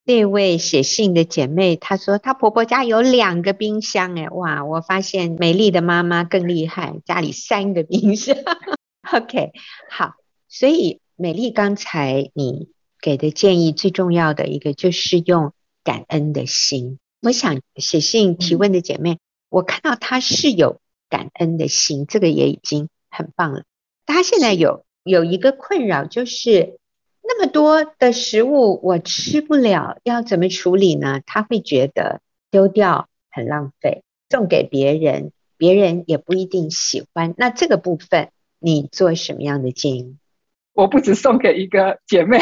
[0.06, 4.62] 那位写信的姐妹，她说她婆婆家有两个冰箱，哎，哇！
[4.62, 8.36] 我发现美丽的妈妈更厉害，家里三个冰箱。
[9.10, 9.52] OK，
[9.88, 10.12] 好，
[10.46, 12.68] 所以美丽刚才你
[13.00, 16.98] 给的建议最重要的一个就是用感恩的心。
[17.22, 23.62] 我想写信提问的姐妹，我看到她是有感恩的心，这个也已经很棒了。
[24.06, 26.78] 她现在有有一个困扰就是。
[27.26, 31.22] 那么多的食物我吃不了，要怎么处理呢？
[31.24, 37.32] 他会觉得丢掉很浪费，送给别人，别人也不一定喜欢。
[37.38, 40.18] 那这个部分你做什么样的建议？
[40.74, 42.40] 我不止送给一个姐妹，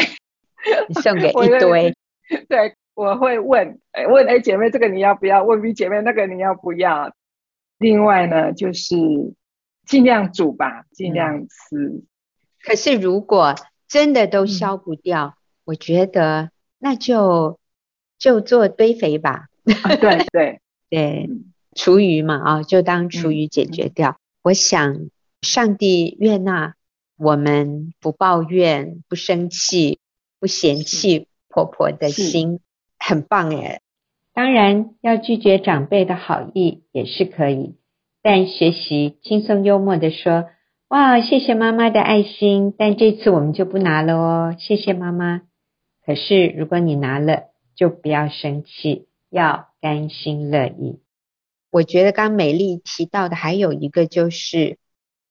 [0.89, 1.95] 你送给 一堆。
[2.49, 3.79] 对，我会问，
[4.11, 5.45] 问 A 姐妹这个你要不要？
[5.45, 7.13] 问 B 姐妹那个你要不要？
[7.77, 8.97] 另外呢，就是
[9.85, 11.75] 尽量煮吧，尽量吃。
[11.75, 12.03] 嗯。
[12.61, 13.55] 可是如果
[13.87, 17.59] 真的都消不掉，嗯、我觉得那就
[18.17, 19.47] 就做堆肥吧。
[19.83, 21.29] 啊、对对 对，
[21.75, 24.11] 厨余嘛啊，就当厨余解决掉。
[24.11, 25.09] 嗯、我想
[25.41, 26.75] 上帝悦纳
[27.17, 29.99] 我们不抱怨、不生气、
[30.39, 32.59] 不嫌弃婆婆的心，
[32.97, 33.81] 很棒耶。
[34.33, 37.75] 当然要拒绝长辈的好意也是可以，
[38.23, 40.45] 但学习轻松幽默的说。
[40.89, 45.41] 哇，谢谢妈妈的爱心，但这次我们就不拿了哦，谢谢妈妈。
[46.05, 50.99] 可是如果你拿了，就不要生气，要甘心乐意。
[51.71, 54.77] 我觉得刚美丽提到的还有一个就是，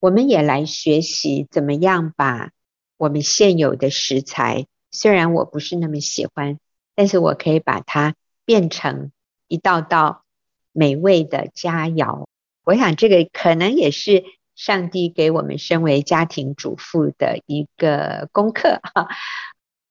[0.00, 2.50] 我们也来学习怎么样把
[2.96, 6.59] 我们现有的食材，虽然我不是那么喜欢，
[6.96, 9.12] 但是我可以把它变成
[9.46, 10.25] 一道道
[10.73, 12.25] 美味的佳肴。
[12.65, 14.25] 我想这个可能也是。
[14.54, 19.08] 上帝给我们身为家庭主妇的一个功课哈，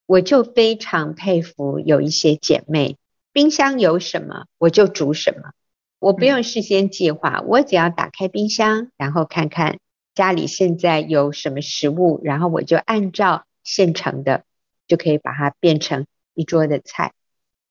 [0.06, 2.96] 我就非常佩服有一些姐妹，
[3.34, 5.52] 冰箱有什么我就煮什么，
[6.00, 9.80] 我不用事先计划，我只要打开冰箱，然后看看
[10.14, 14.44] 家里现在有什么食物，然后我就按照现成的
[14.88, 16.06] 就可以把它变成
[16.36, 17.14] 一桌的菜。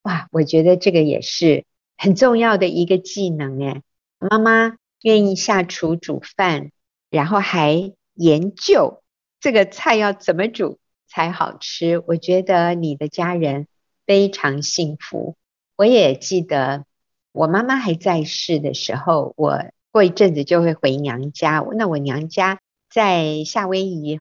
[0.02, 1.64] 哇，我觉得这个也是
[1.96, 3.82] 很重要的一个技能诶，
[4.18, 6.70] 妈妈愿意下厨煮饭。
[7.10, 9.02] 然后还研究
[9.40, 10.78] 这个菜要怎么煮
[11.08, 13.66] 才好吃，我觉得你的家人
[14.06, 15.34] 非常幸福。
[15.76, 16.84] 我也记得
[17.32, 19.58] 我妈妈还在世的时候，我
[19.90, 21.66] 过一阵子就会回娘家。
[21.74, 24.20] 那我娘家在夏威夷，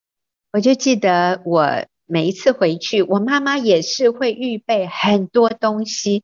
[0.52, 6.24] 我就记得我每一次回去，我妈妈也是会预备很多东西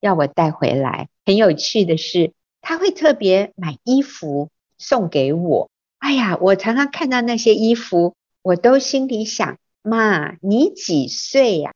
[0.00, 1.10] 要我带回来。
[1.26, 2.32] 很有趣的是，
[2.68, 5.70] 她会特别买衣服送给我。
[5.98, 11.74] 哎呀，我常常看到那些衣服，我都心里想：妈，你几岁呀？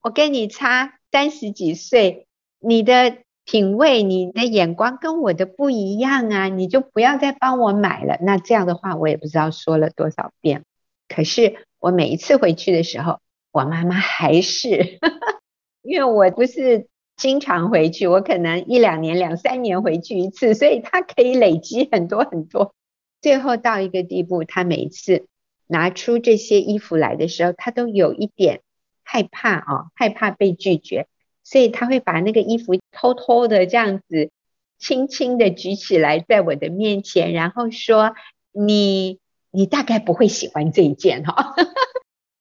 [0.00, 2.26] 我跟你差三十几岁，
[2.58, 6.48] 你的品味、你的眼光跟我的不一样啊！
[6.48, 8.16] 你就不要再帮我买了。
[8.22, 10.64] 那这样的话，我也不知道说了多少遍。
[11.06, 13.20] 可是我每一次回去的时候，
[13.52, 14.98] 我妈妈还是，
[15.84, 16.86] 因为我不是
[17.20, 22.74] 经常回去，我可能一两年、两三年回去一次，所以他可以累积很多很多。
[23.20, 25.26] 最后到一个地步，他每次
[25.66, 28.62] 拿出这些衣服来的时候，他都有一点
[29.04, 31.08] 害怕、哦，害怕被拒绝，
[31.44, 34.30] 所以他会把那个衣服偷偷的这样子，
[34.78, 38.14] 轻轻的举起来，在我的面前，然后说
[38.50, 39.18] ：“你
[39.50, 41.54] 你大概不会喜欢这一件哈。”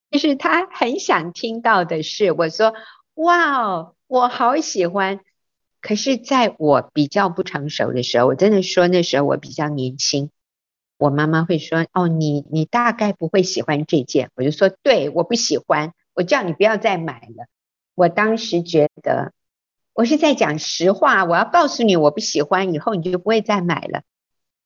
[0.09, 2.73] 就是他很想听到的是，我说
[3.15, 5.21] ：“哇哦，我好喜欢。”
[5.81, 10.29] 可是在我比较不成熟的时候，我真的说那时候我比较年轻。
[10.97, 15.93] 我妈妈会说：“哦，你你大概不会喜欢这件。”我就说：“对，我不喜欢。
[16.13, 17.45] 我叫你不要再买了。”
[17.95, 19.31] 我当时觉得
[19.93, 24.01] 我是在讲实话，我要告诉你我不喜欢，以后你就不会再买了。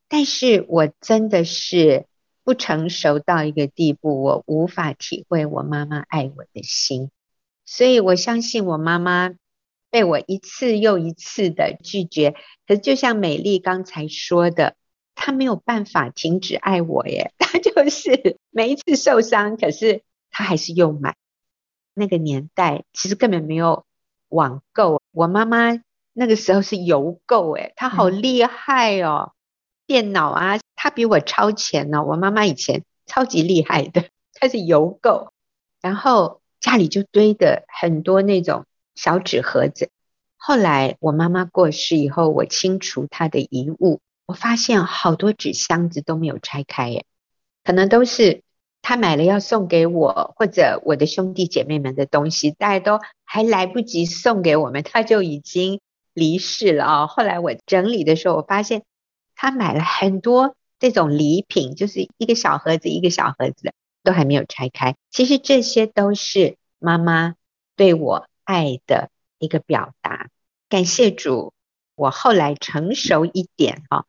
[0.08, 2.08] 但是我真的是
[2.44, 7.12] 不成熟到一个地步，我无法体会我妈妈爱我的心，
[7.66, 9.32] 所以我相信我妈妈
[9.90, 12.36] 被我一次又一次的拒绝。
[12.68, 14.76] 可是就像美丽刚才说的。
[15.16, 20.02] 她没有办法停止爱我耶， 她就是每一次受伤，可是
[20.32, 21.16] 她还是又买。
[21.94, 23.86] 那个年代其实根本没有
[24.28, 25.80] 网购，我妈妈
[26.14, 29.34] 那个时候是邮购，诶，她好厉害哦，
[29.86, 32.04] 电脑啊，她比我超前呢。
[32.04, 35.32] 我妈妈以前超级厉害的，她是邮购，
[35.80, 39.90] 然后家里就堆的很多那种小纸盒子。
[40.38, 44.00] 后来我妈妈过世以后，我清除她的遗物。
[44.26, 47.04] 我发现好多纸箱子都没有拆开耶，
[47.66, 48.42] 可能都是
[48.82, 55.82] 他买了要送给我或者我的兄弟姐妹们的东西，大家都还来不及送给我们，他就已经
[56.14, 57.08] 离世了啊。
[57.08, 58.84] 后来我整理的时候，我发现
[59.36, 64.96] 他买了很多这种礼品，就是一个小盒子一个小盒子的，都还没有拆开。
[65.10, 67.36] 其实这些都是妈妈
[67.76, 70.30] 对我爱的一个表达。
[70.70, 71.54] 感谢主，
[71.96, 74.06] 我后来成熟一点啊。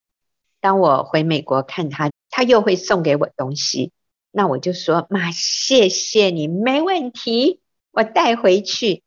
[0.61, 3.93] 当我回美国看他，他又会送给我东西，
[4.31, 9.03] 那我就说妈，谢谢你，没问题，我带回去。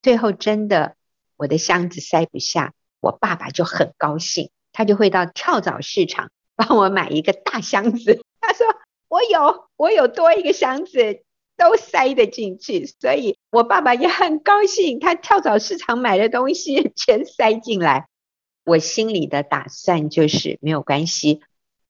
[0.00, 0.96] 最后真的
[1.36, 8.22] 我的箱子塞不下，我爸爸就很高兴，他就会到跳蚤市场帮我买一个大箱子。
[8.40, 8.66] 他说
[9.14, 11.22] 我有，我有多一个箱子
[11.56, 18.08] 都塞得进去，所以我爸爸也很高兴，他跳蚤市场买的东西 全塞进来。
[18.64, 21.42] 我心里的打算就是没有关系，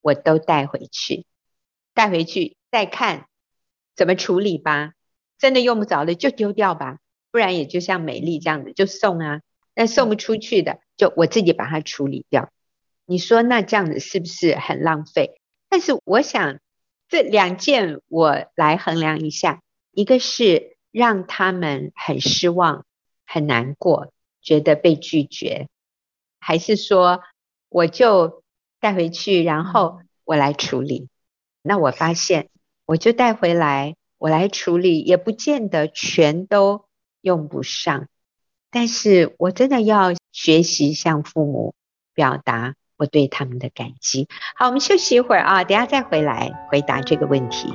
[0.03, 1.25] 我都带回去，
[1.95, 3.25] 带回去再看
[3.97, 4.93] 怎么处理吧。
[5.39, 6.99] 真的用不着的就丢掉吧，
[7.31, 9.41] 不然也就像美丽这样子就送啊。
[9.75, 12.51] 那送不出去的，就我自己把它处理掉。
[13.07, 15.41] 你说那这样子是不是很浪费？
[15.71, 16.59] 但是我想
[17.09, 22.85] 这两件我来衡量一下，一个是让他们很失望、
[23.25, 25.69] 很难过，觉得被拒绝。
[26.39, 27.23] 还是说，
[27.69, 28.43] 我就
[28.81, 31.09] 带回去，然后我来处理。
[31.63, 32.51] 那我发现，
[32.85, 36.85] 我就带回来，我来处理，也不见得全都
[37.21, 38.09] 用不上。
[38.71, 41.75] 但是我真的要学习向父母
[42.13, 44.29] 表达我对他们的感激。
[44.57, 47.73] 好，我们休息一会儿啊，等下再回来回答这个问题。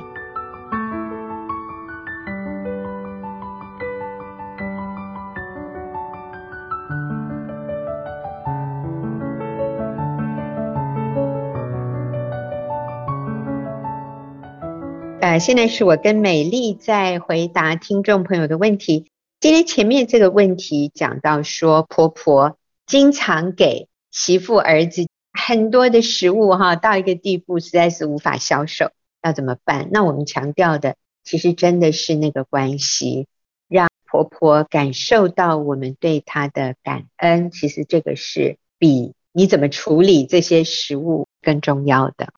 [15.20, 19.10] 呃，现在是我跟美丽在回答听众朋友的问题。
[19.38, 22.56] 今天前面这个问题讲到说，婆婆
[22.86, 25.06] 经常给媳妇儿子
[25.50, 29.88] 很多的食物哈，到一个地步实在是无法消受，要怎么办？
[29.90, 30.94] 那我们强调的
[31.24, 33.26] 其实真的是那个关系，
[33.66, 37.50] 让婆婆感受到我们对她的感恩。
[37.50, 42.32] 其实这个是比你怎么处理这些食物更重要的。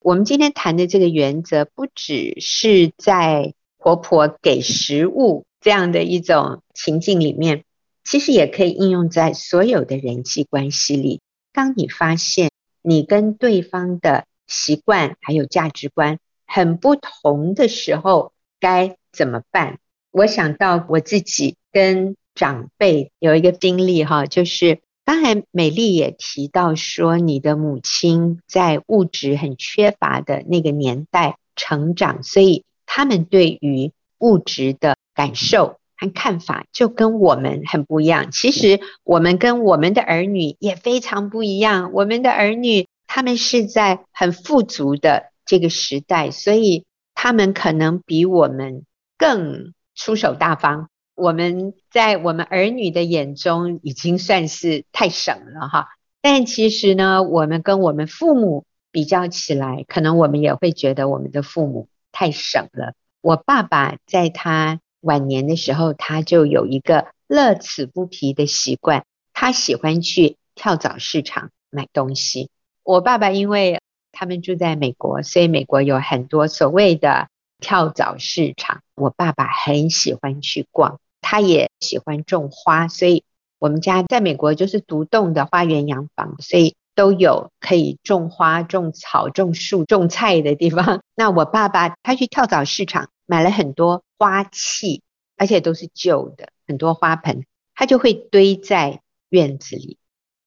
[0.00, 7.64] 我们今天谈的这个原则，不只是在婆婆给食物这样的一种情境里面，
[8.04, 11.20] 其实也可以应用在所有的人际关系里。
[11.52, 12.50] 当你发现
[12.86, 19.78] 你跟对方的习惯还有价值观很不同的时候，该怎么办？
[20.10, 38.30] 我想到我自己跟长辈有一个经历哈，就是刚才美丽也提到说，你的母亲在物质很缺乏的那个年代成长，所以他们对于物质的感受和看法就跟我们很不一样。
[38.30, 41.92] 其实我们跟我们的儿女也非常不一样。
[41.92, 46.84] 我们的儿女他们是在很富足的这个时代，所以
[47.14, 48.84] 他们可能比我们
[49.16, 50.88] 更出手大方。
[51.14, 55.88] 我们在我们儿女的眼中已经算是太省了哈。
[56.20, 62.94] 但其实呢，我们跟我们父母比较起来，可能我们也会觉得我们的父母太省了。
[63.20, 72.48] 我爸爸在他晚年的时候，他就有一个乐此不疲的习惯，他喜欢去跳蚤市场买东西。
[72.82, 73.80] 我爸爸因为
[74.12, 77.28] 他们住在美国，所以美国有很多所谓的
[77.60, 78.80] 跳蚤市场。
[78.94, 83.24] 我爸爸很喜欢去逛，他也喜欢种花，所以
[83.58, 86.74] 我们家在美国就是独栋的花园洋房，所以。
[86.96, 91.02] 都有可以种花、种草、种树、种菜的地方。
[91.16, 95.02] 那我爸爸他去跳蚤市场买了很多花器，
[95.36, 97.44] 而且都是旧的，很多花盆，
[97.74, 99.98] 它就会堆在院子里，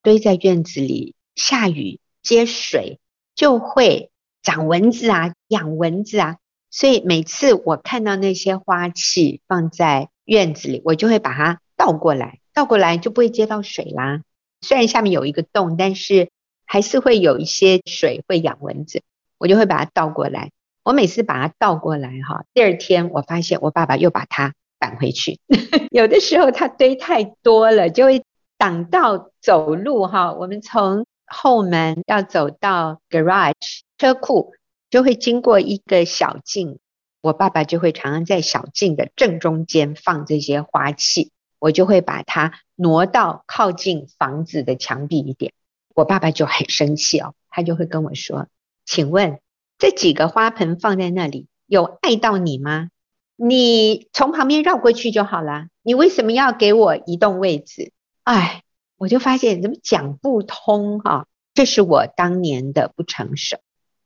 [0.02, 3.00] 堆在院子里，下雨接水
[3.36, 4.12] 就会
[4.42, 6.38] 长蚊子啊，养蚊子啊。
[6.70, 14.24] 所以每次我看到那些花器放在院子里，我就会把它倒过来，倒过来就不会接到水啦。
[14.62, 16.30] 虽然下面有一个洞，但是。
[16.70, 19.02] 还是会有一些水会养蚊子，
[19.38, 20.52] 我就会把它倒过来。
[20.88, 25.38] 我每次把它倒过来哈，第二天我发现我爸爸又把它返回去。
[25.92, 28.24] 有的时候它堆太多了，就会
[28.58, 30.32] 挡到走路哈。
[30.32, 34.54] 我们从后门要走到 garage 车库，
[34.90, 36.80] 就会经过一个小径，
[37.20, 45.52] 我爸爸就会常常在小径的正中间放这些花器，我就会把它挪到靠近房子的墙壁一点。
[45.94, 48.48] 我爸爸就很生气哦，他就会跟我说
[48.88, 49.40] ：“请问
[49.78, 52.90] 这几个花盆放在那里有碍到你吗？
[53.36, 57.92] 你从旁边绕过去就好了，你为什么要给我移动位置？”
[58.24, 58.64] 哎，
[58.98, 63.58] 我就发现怎么讲不通哈，这是我当年的不成熟。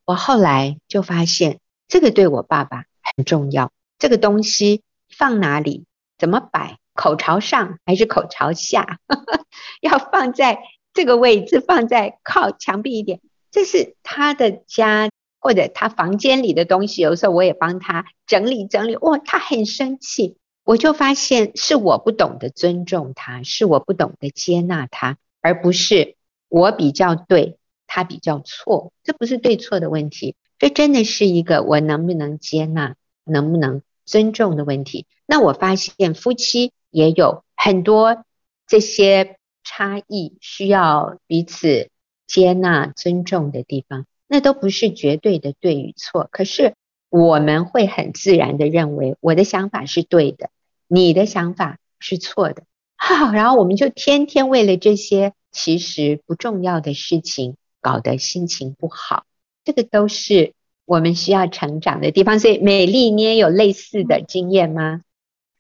[0.06, 5.86] 我后来就发现这个对我爸爸很重要，这个东西放哪里，
[6.18, 9.00] 怎么摆，口朝上还是口朝下，
[9.82, 10.60] 要放在。
[10.94, 15.10] 这个位置放在靠墙壁一点，这是他的家
[15.42, 17.02] 或者他房间里的东西。
[17.02, 20.38] 有时候我也帮他整理整理，哇，他很生气。
[20.64, 26.16] 我就发现是我不懂得尊重他，是我不懂得接纳他，而不是
[26.48, 28.94] 我比较对，他比较错。
[29.04, 35.08] 这不是对错的问题，这真的是一个我能不能接纳、能不能尊重的问题。
[35.26, 38.24] 那我发现夫妻也有很多
[38.68, 39.36] 这些。
[39.64, 41.92] 差异需要彼此
[42.26, 46.30] 接纳、尊重的地方，那都不是绝对的对与错。
[46.32, 46.76] 可是
[47.10, 50.50] 我们会很自然的认为，我的想法是对的，
[50.88, 52.64] 你的想法是错的。
[52.96, 59.26] 好， 然后我们就天天为了这些其实不重要的事情搞得心情不好。
[59.66, 60.54] 这个都是
[60.86, 62.40] 我们需要成长的地方。
[62.40, 65.02] 所以，美丽，你也有类似的经验吗？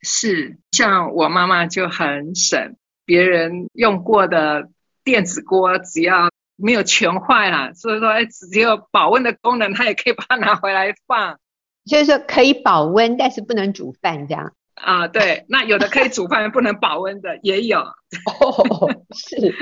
[0.01, 2.78] 是，像我妈妈就很省。
[3.03, 4.69] 别人用过的
[5.03, 6.31] 电子锅，只要
[6.62, 11.39] 没有全坏了，所以说哎，只有保温的功能，它也可以把它拿回来放。
[11.86, 14.53] 就是说可以保温，但是不能煮饭这样。
[14.76, 17.80] 啊，对，那有的可以煮饭不能保温的也有。
[17.80, 19.55] 哦，是。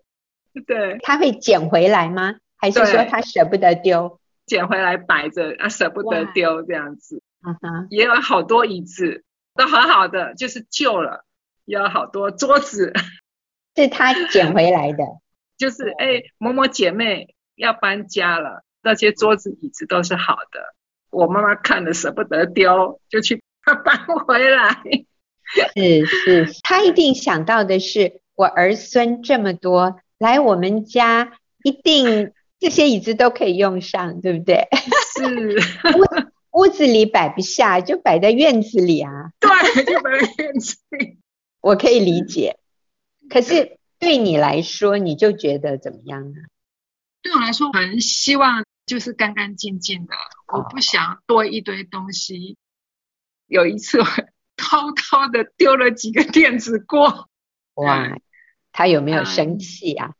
[0.66, 0.98] 对。
[1.02, 2.36] 他会捡回来吗？
[2.56, 4.18] 还是说他舍不得丢？
[4.46, 7.22] 捡回来摆着啊，舍不得丢这样子。
[7.46, 7.86] 嗯哼。
[7.90, 11.24] 也有好多椅子都很好的，就是旧了。
[11.66, 12.92] 有好多桌子，
[13.76, 15.04] 是他捡回来的。
[15.58, 20.74] 就是哎、欸，某某姐妹要搬家了，那些桌子椅子都是好的。
[21.10, 24.82] 我妈妈看了舍不得丢，就去把它 搬回来。
[25.74, 34.68] 是是，她一定想到的是，我儿孙这么多来我们家，一定这些椅子都可以用上，对不对？
[35.16, 35.56] 是。
[36.52, 39.30] 屋屋子里摆不下，就摆在院子里啊。
[39.40, 41.18] 对，就摆在院子里。
[41.60, 42.58] 我可以理解，
[43.28, 46.36] 可是对你来说，你就觉得怎么样呢？
[47.22, 50.14] 对我来说，很希望就是干干净净的，
[50.46, 52.56] 我不想多一堆东西。
[53.48, 54.06] 有一次我
[54.56, 57.28] 偷偷的丢了几个电子锅，
[57.74, 58.16] 哇，
[58.70, 60.14] 他有没有生气啊？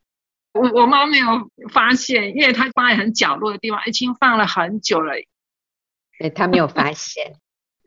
[0.50, 5.14] 我我妈没有发现，因为她放在很角落的地方，已经放了很久了。
[6.18, 7.36] 对，她没有发现，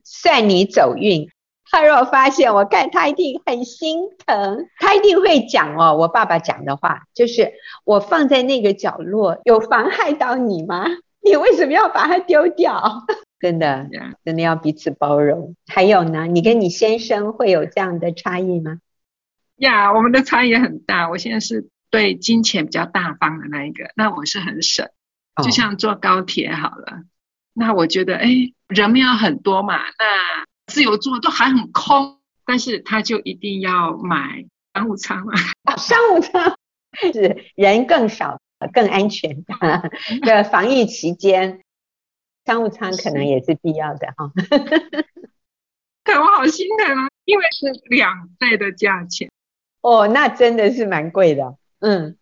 [0.06, 1.30] 算你走运。
[1.72, 5.96] 她如果发现，我看他一定很心疼，他一定会讲哦。
[5.96, 7.54] 我爸爸讲的话就是：
[7.86, 10.86] 我放在那个角落，有妨害到你吗？
[11.24, 13.06] 你为什么要把它丢掉？
[13.40, 13.88] 真的，
[14.26, 15.56] 真的要彼此包容。
[15.68, 18.80] 还有呢，你跟你先生会有这样的差异吗？
[19.58, 21.10] 呀，我们的差异也很大。
[21.10, 21.70] 我现在是。
[21.92, 24.88] 对金钱比较大方的那一个，那我是很省，
[25.44, 26.86] 就像坐高铁好了。
[26.92, 27.00] Oh.
[27.54, 28.30] 那我觉得，哎，
[28.68, 35.34] 人没有很多嘛，那自由座都还很空，但是他就一定要买商务舱嘛。
[35.78, 36.56] 商务舱
[37.12, 38.40] 是人更少，
[38.72, 39.92] 更安全的。
[40.24, 41.62] 这防疫期间，
[42.46, 44.32] 商务舱可能也是必要的哈。
[46.06, 49.30] 看我好心疼啊，因为是两倍的价钱。
[49.82, 51.58] 哦，那真的是蛮贵的。
[51.80, 52.18] 嗯，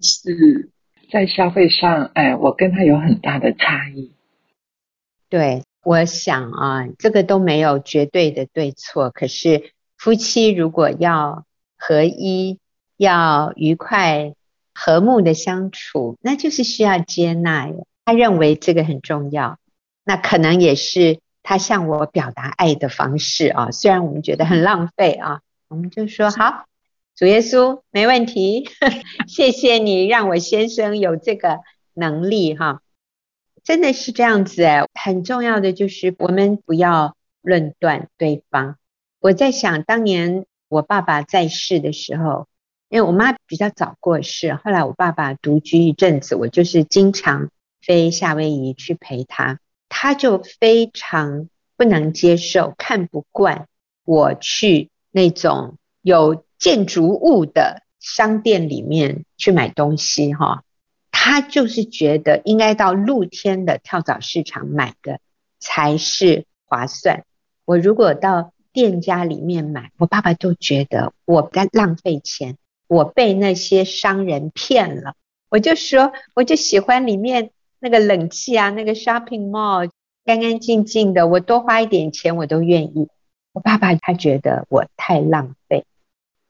[0.00, 0.70] 是
[1.10, 4.12] 在消费上，哎，我跟他有很大的差异。
[5.28, 9.10] 对，我想啊，这个都没有绝对的对错。
[9.10, 11.44] 可是夫妻如果要
[11.76, 12.58] 合一，
[12.96, 14.34] 要愉快
[14.74, 17.70] 和睦的相处，那就是需要接纳。
[18.04, 19.58] 他认为这个很重要，
[20.04, 23.70] 那可能也是他向我表达爱的方式啊。
[23.70, 26.64] 虽然我们觉得很浪费啊，我们就说好。
[27.14, 28.68] 主耶稣，没问题，
[29.26, 31.58] 谢谢你让我先生有这个
[31.92, 32.80] 能力哈，
[33.68, 38.78] 真的是这样子哎，很重要的就是我们不要论断对方。
[39.20, 42.48] 我在想，当年我爸爸在世的时候，
[42.88, 47.50] 因为我妈比较早过世，后来我爸爸独居一阵子，我就是经常
[47.82, 49.60] 飞夏威夷去陪他，
[49.90, 53.66] 他就非常不能接受，看不惯
[54.06, 56.42] 我去那种有。
[56.58, 60.64] 建筑物的商店里面去买东西哈，
[61.10, 65.20] 他就是觉得应该到露天的跳蚤市场买的
[65.58, 67.24] 才是划算。
[67.64, 72.56] 我如果到店家里面买，我爸爸就觉得我在浪费钱，
[72.86, 75.14] 我被那些商人骗了。
[75.48, 77.50] 我就说，我就喜欢里面
[77.80, 79.90] 那个冷气啊，那个 shopping mall
[80.24, 83.08] 干干净净的，我多花一点钱我都愿意。
[83.52, 85.84] 我爸爸他觉得我太浪费。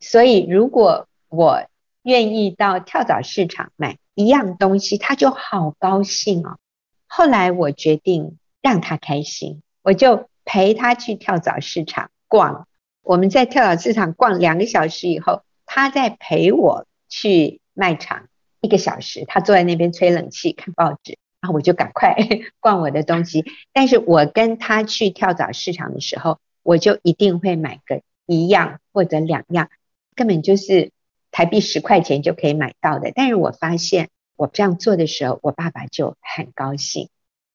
[0.01, 1.63] 所以，如果我
[2.03, 6.59] 愿意到跳蚤市场买一样东西，他就好高兴哦。
[7.07, 12.67] 后来我决定让他开心，我就陪他去跳蚤市场逛。
[13.05, 18.27] 我们在跳蚤市场逛两个小时以后，他再陪我去卖场
[18.61, 19.25] 一个小时。
[19.29, 22.17] 他坐在那边吹冷气看报纸，然后我就赶快
[22.59, 23.45] 逛我的东西。
[23.73, 29.69] 但是我跟他去跳蚤市场的时候，我就一定会买个一样或者两样。
[30.17, 30.91] 根本就是
[31.31, 37.09] 台币十块钱就可以买到的，但是我发现我这样做的时候，我爸爸就很高兴。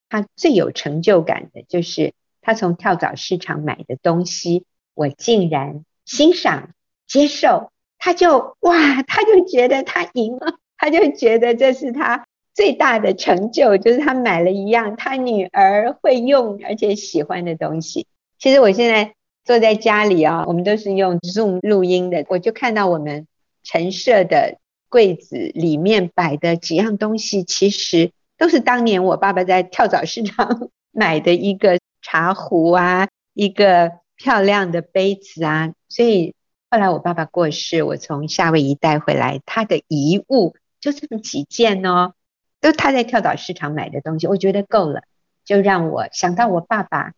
[0.09, 6.69] 他最有成就感的就是他从跳蚤市场买的东西，我竟然欣赏、
[7.07, 18.07] 接受，他就哇，他就觉得他赢了，他就觉得这是他最大的成就，就是他买了一样他女儿会用而且喜欢的东西。
[18.37, 19.13] 其实我现在。
[19.45, 22.25] 坐在家里啊，我们都是用 Zoom 录音的。
[22.29, 23.27] 我就看到我们
[23.63, 24.59] 陈设的
[24.89, 35.73] 柜子里面摆的几样东西，其实都是当年我爸爸在跳蚤市场 买的一个茶壶啊，一个漂亮的杯子啊。
[35.89, 36.35] 所以
[36.69, 42.13] 后来我爸爸过世，我从夏威夷带回来他的遗物就这么几件哦，
[42.61, 45.03] 都他在跳蚤市场买的东西，我觉得够了，
[45.45, 47.13] 就让我想到我爸爸。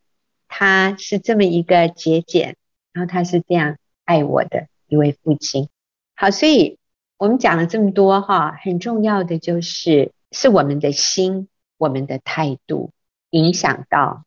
[0.48, 2.56] 他是这么一个节俭，
[2.94, 5.68] 然后他是这样爱我的一位父亲。
[6.16, 6.80] 好，所以
[7.18, 11.48] 我们讲了这么多哈，很重要的就是是我们的心、
[11.78, 12.92] 我们的态度
[13.30, 14.26] 影响到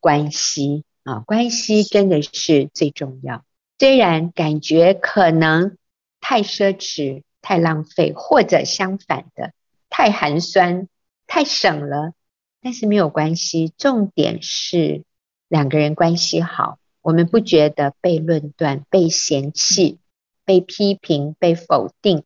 [0.00, 3.44] 关系啊，关系真的是最重要。
[3.78, 5.76] 虽然感觉可能
[6.20, 9.52] 太奢侈、太浪费，或者相反的
[9.88, 10.88] 太寒酸、
[11.26, 12.12] 太省了，
[12.60, 13.72] 但是没有关系。
[13.78, 15.04] 重点是。
[15.48, 19.98] 两个人关系好，我们不觉得被论断、被嫌弃、
[20.44, 22.24] 被批评、被否定，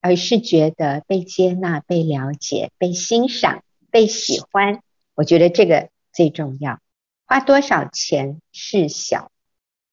[0.00, 4.80] 而是觉得被接纳、被了解、被欣赏、被喜欢。
[5.14, 6.80] 我觉得这个最重要。
[7.26, 9.30] 花多少钱事小，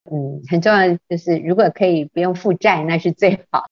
[0.03, 3.65] 嗯，很重要就是如果可以不用负债，那是最好。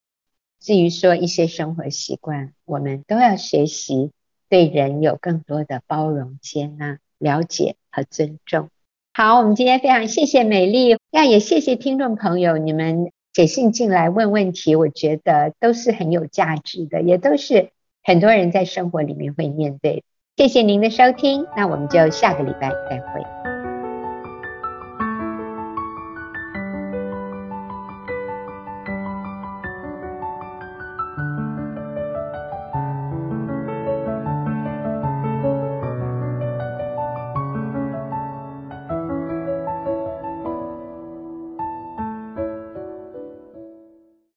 [0.60, 4.12] 至于说一些生活习惯，我们都要学习
[4.48, 8.70] 对人有更多的包容、接纳、了解和尊重。
[9.14, 17.70] 好，我们今天非常谢谢美丽，那也谢谢听众朋友，你们写信进来问问题，我觉得都是很有价值的，也都是
[18.04, 20.04] 很多人在生活里面会面对。
[20.36, 23.41] 谢谢您的收听，那我们就下个礼拜再会。